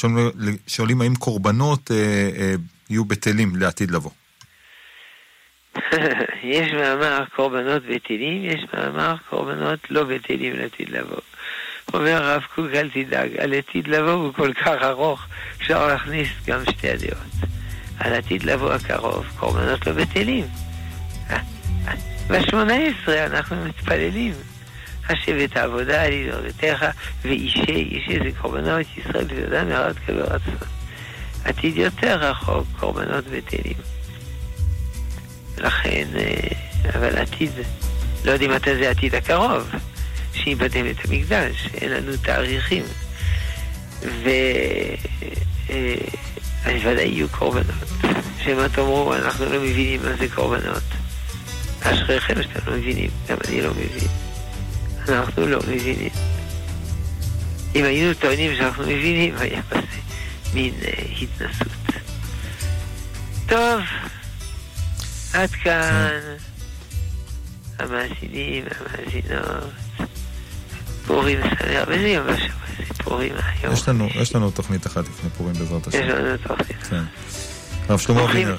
שואלים 0.67 1.01
האם 1.01 1.15
קורבנות 1.15 1.91
אה, 1.91 1.97
אה, 2.37 2.53
יהיו 2.89 3.05
בטלים 3.05 3.55
לעתיד 3.55 3.91
לבוא. 3.91 4.11
יש 6.43 6.71
מאמר 6.73 7.23
קורבנות 7.35 7.83
בטלים, 7.83 8.45
יש 8.45 8.65
מאמר 8.73 9.15
קורבנות 9.29 9.79
לא 9.89 10.03
בטלים 10.03 10.53
לעתיד 10.55 10.89
לבוא. 10.89 11.21
אומר 11.93 12.23
הרב 12.23 12.41
קוק, 12.55 12.65
אל 12.73 12.89
תדאג, 12.89 13.37
על 13.37 13.53
עתיד 13.53 13.87
לבוא 13.87 14.11
הוא 14.11 14.33
כל 14.33 14.53
כך 14.53 14.75
ארוך, 14.81 15.25
אפשר 15.57 15.87
להכניס 15.87 16.29
גם 16.47 16.59
שתי 16.69 16.89
הדעות. 16.89 17.49
על 17.99 18.13
עתיד 18.13 18.43
לבוא 18.43 18.73
הקרוב, 18.73 19.25
קורבנות 19.39 19.87
לא 19.87 19.93
בטלים. 19.93 20.45
בשמונה 22.29 22.73
עשרה 22.73 23.25
אנחנו 23.25 23.65
מתפללים. 23.65 24.33
השבת 25.11 25.57
העבודה 25.57 26.03
על 26.03 26.13
ידורתך, 26.13 26.85
ואישי, 27.21 27.61
אישי 27.67 28.19
זה 28.23 28.39
קורבנות 28.41 28.85
ישראל 28.97 29.25
ויהודה 29.29 29.63
מרד 29.63 29.95
קבר 30.05 30.23
רצון. 30.23 30.67
עתיד 31.45 31.77
יותר 31.77 32.15
רחוק, 32.19 32.67
קורבנות 32.79 33.25
בטלים. 33.25 33.77
לכן, 35.57 36.07
אה, 36.15 36.47
אבל 36.95 37.17
עתיד, 37.17 37.51
לא 38.25 38.31
יודעים 38.31 38.51
מתי 38.51 38.75
זה 38.75 38.87
העתיד 38.87 39.15
הקרוב, 39.15 39.69
שיבדם 40.33 40.85
את 40.89 41.05
המקדש, 41.05 41.69
אין 41.81 41.91
לנו 41.91 42.11
תאריכים. 42.17 42.83
ו... 44.01 44.29
אה, 45.69 45.95
אז 46.65 46.73
ודאי 46.83 47.07
יהיו 47.07 47.29
קורבנות. 47.29 47.89
שמא 48.43 48.67
תאמרו, 48.67 49.15
אנחנו 49.15 49.45
לא 49.45 49.59
מבינים 49.59 50.01
מה 50.03 50.13
זה 50.19 50.25
קורבנות. 50.35 50.83
אשריכם 51.81 52.43
שאתם 52.43 52.71
לא 52.71 52.77
מבינים, 52.77 53.09
גם 53.29 53.37
אני 53.47 53.61
לא 53.61 53.71
מבין. 53.71 54.20
אנחנו 55.09 55.47
לא 55.47 55.59
מבינים. 55.59 56.09
אם 57.75 57.83
היינו 57.83 58.13
טוענים 58.13 58.55
שאנחנו 58.57 58.83
מבינים, 58.83 59.35
היה 59.37 59.61
בזה 59.71 59.81
מין 60.53 60.73
אה, 60.85 60.91
התנסות. 61.21 61.67
טוב, 63.47 63.81
עד 65.33 65.49
כאן 65.49 66.09
המאזינים 67.79 68.63
והמאזינות. 68.63 69.69
פורים 71.07 71.39
שמח, 71.41 71.83
וזה 71.87 72.07
יום 72.07 72.27
בשבוע, 72.27 72.47
זה 72.87 73.03
פורים 73.03 73.33
היום. 73.61 73.73
יש 73.73 73.89
לנו, 73.89 74.09
יש 74.15 74.35
לנו 74.35 74.51
תוכנית 74.51 74.87
אחת 74.87 75.03
לפני 75.07 75.29
פורים 75.37 75.53
בעזרת 75.53 75.87
יש 75.87 75.95
השם. 75.95 76.07
לנו 76.07 76.37
תוכנית. 76.37 76.83
כן. 76.89 77.03
הרב 77.89 77.99
שלמה 77.99 78.23
אבינר. 78.23 78.57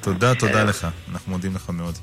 תודה, 0.00 0.34
תודה. 0.34 0.64
לך. 0.64 0.86
אנחנו 1.12 1.32
מודים 1.32 1.54
לך 1.54 1.70
מאוד. 1.70 1.94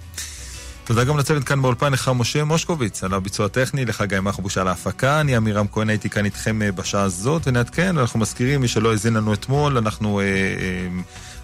תודה 0.93 1.03
גם 1.03 1.17
לצוות 1.17 1.43
כאן 1.43 1.61
באולפן, 1.61 1.93
לך 1.93 2.11
משה 2.15 2.43
מושקוביץ, 2.43 3.03
על 3.03 3.13
הביצוע 3.13 3.45
הטכני, 3.45 3.85
לך 3.85 4.01
גיא 4.01 4.19
מחבוש 4.19 4.57
על 4.57 4.67
ההפקה, 4.67 5.21
אני 5.21 5.35
עמירם 5.35 5.65
כהן, 5.71 5.89
הייתי 5.89 6.09
כאן 6.09 6.25
איתכם 6.25 6.61
אה, 6.61 6.71
בשעה 6.71 7.03
הזאת, 7.03 7.41
ונעדכן, 7.47 7.97
אנחנו 7.97 8.19
מזכירים, 8.19 8.61
מי 8.61 8.67
שלא 8.67 8.91
האזין 8.91 9.13
לנו 9.13 9.33
אתמול, 9.33 9.77
אנחנו, 9.77 10.19
אה, 10.19 10.25
אה, 10.25 10.87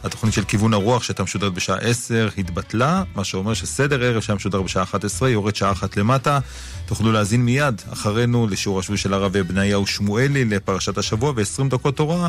התוכנית 0.03 0.33
של 0.33 0.43
כיוון 0.43 0.73
הרוח 0.73 1.03
שהייתה 1.03 1.23
משודרת 1.23 1.53
בשעה 1.53 1.77
10 1.77 2.29
התבטלה, 2.37 3.03
מה 3.15 3.23
שאומר 3.23 3.53
שסדר 3.53 4.03
ערב 4.03 4.21
שהיה 4.21 4.35
משודר 4.35 4.61
בשעה 4.61 4.83
11 4.83 5.29
יורד 5.29 5.55
שעה 5.55 5.71
אחת 5.71 5.97
למטה, 5.97 6.39
תוכלו 6.85 7.11
להאזין 7.11 7.45
מיד 7.45 7.81
אחרינו 7.93 8.47
לשיעור 8.47 8.79
השבועי 8.79 8.97
של 8.97 9.13
הרב 9.13 9.37
בניהו 9.37 9.87
שמואלי 9.87 10.45
לפרשת 10.45 10.97
השבוע, 10.97 11.33
ו-20 11.35 11.69
דקות 11.69 11.97
תורה 11.97 12.27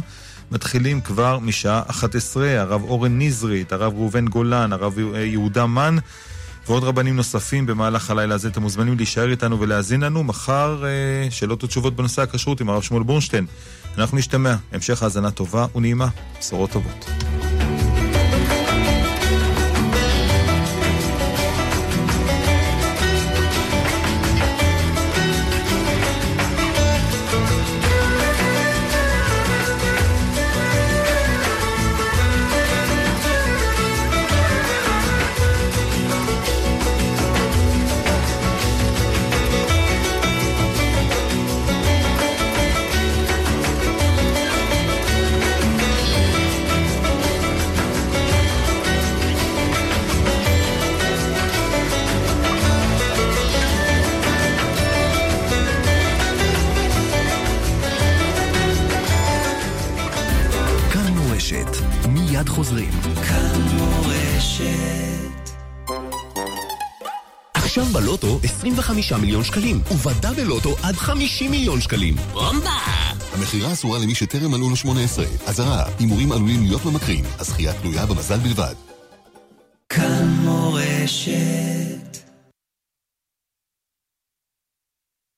מתחילים 0.51 1.01
כבר 1.01 1.39
משעה 1.39 1.83
11, 1.87 2.61
הרב 2.61 2.83
אורן 2.83 3.19
נזרית, 3.23 3.73
הרב 3.73 3.93
ראובן 3.95 4.29
גולן, 4.29 4.73
הרב 4.73 4.99
יהודה 5.15 5.67
מן, 5.67 5.97
ועוד 6.69 6.85
רבנים 6.85 7.17
נוספים 7.17 7.67
במהלך 7.67 8.11
הלילה 8.11 8.35
הזה. 8.35 8.49
אתם 8.49 8.63
מוזמנים 8.63 8.97
להישאר 8.97 9.31
איתנו 9.31 9.61
ולהאזין 9.61 10.01
לנו. 10.01 10.25
מחר 10.25 10.85
אה, 10.85 11.31
שאלות 11.31 11.65
ותשובות 11.65 11.97
בנושא 11.97 12.23
הכשרות 12.23 12.61
עם 12.61 12.69
הרב 12.69 12.83
שמואל 12.83 13.03
בורנשטיין. 13.03 13.47
אנחנו 13.99 14.19
נשתמע. 14.19 14.55
המשך 14.73 15.03
האזנה 15.03 15.31
טובה 15.31 15.67
ונעימה. 15.75 16.09
בשורות 16.41 16.71
טובות. 16.71 17.11
25 68.89 69.13
מיליון 69.13 69.45
שקלים, 69.45 69.81
ובדאבל 69.91 70.43
לוטו 70.43 70.77
עד 70.83 70.97
50 70.97 71.51
מיליון 71.51 71.81
שקלים. 71.81 72.15
בומבה! 72.33 72.79
המכירה 73.35 73.73
אסורה 73.73 73.99
למי 73.99 74.15
שטרם 74.15 74.51
מלאו 74.51 74.71
לו 74.71 74.77
18. 74.77 75.25
אזהרה, 75.47 75.85
הימורים 75.99 76.33
עלולים 76.33 76.63
להיות 76.63 76.85
ממכרים. 76.85 77.25
הזכייה 77.39 77.73
תלויה 77.73 78.07
במזל 78.07 78.39
בלבד. 78.39 78.75
כאן 79.89 80.27
מורשת. 80.45 81.78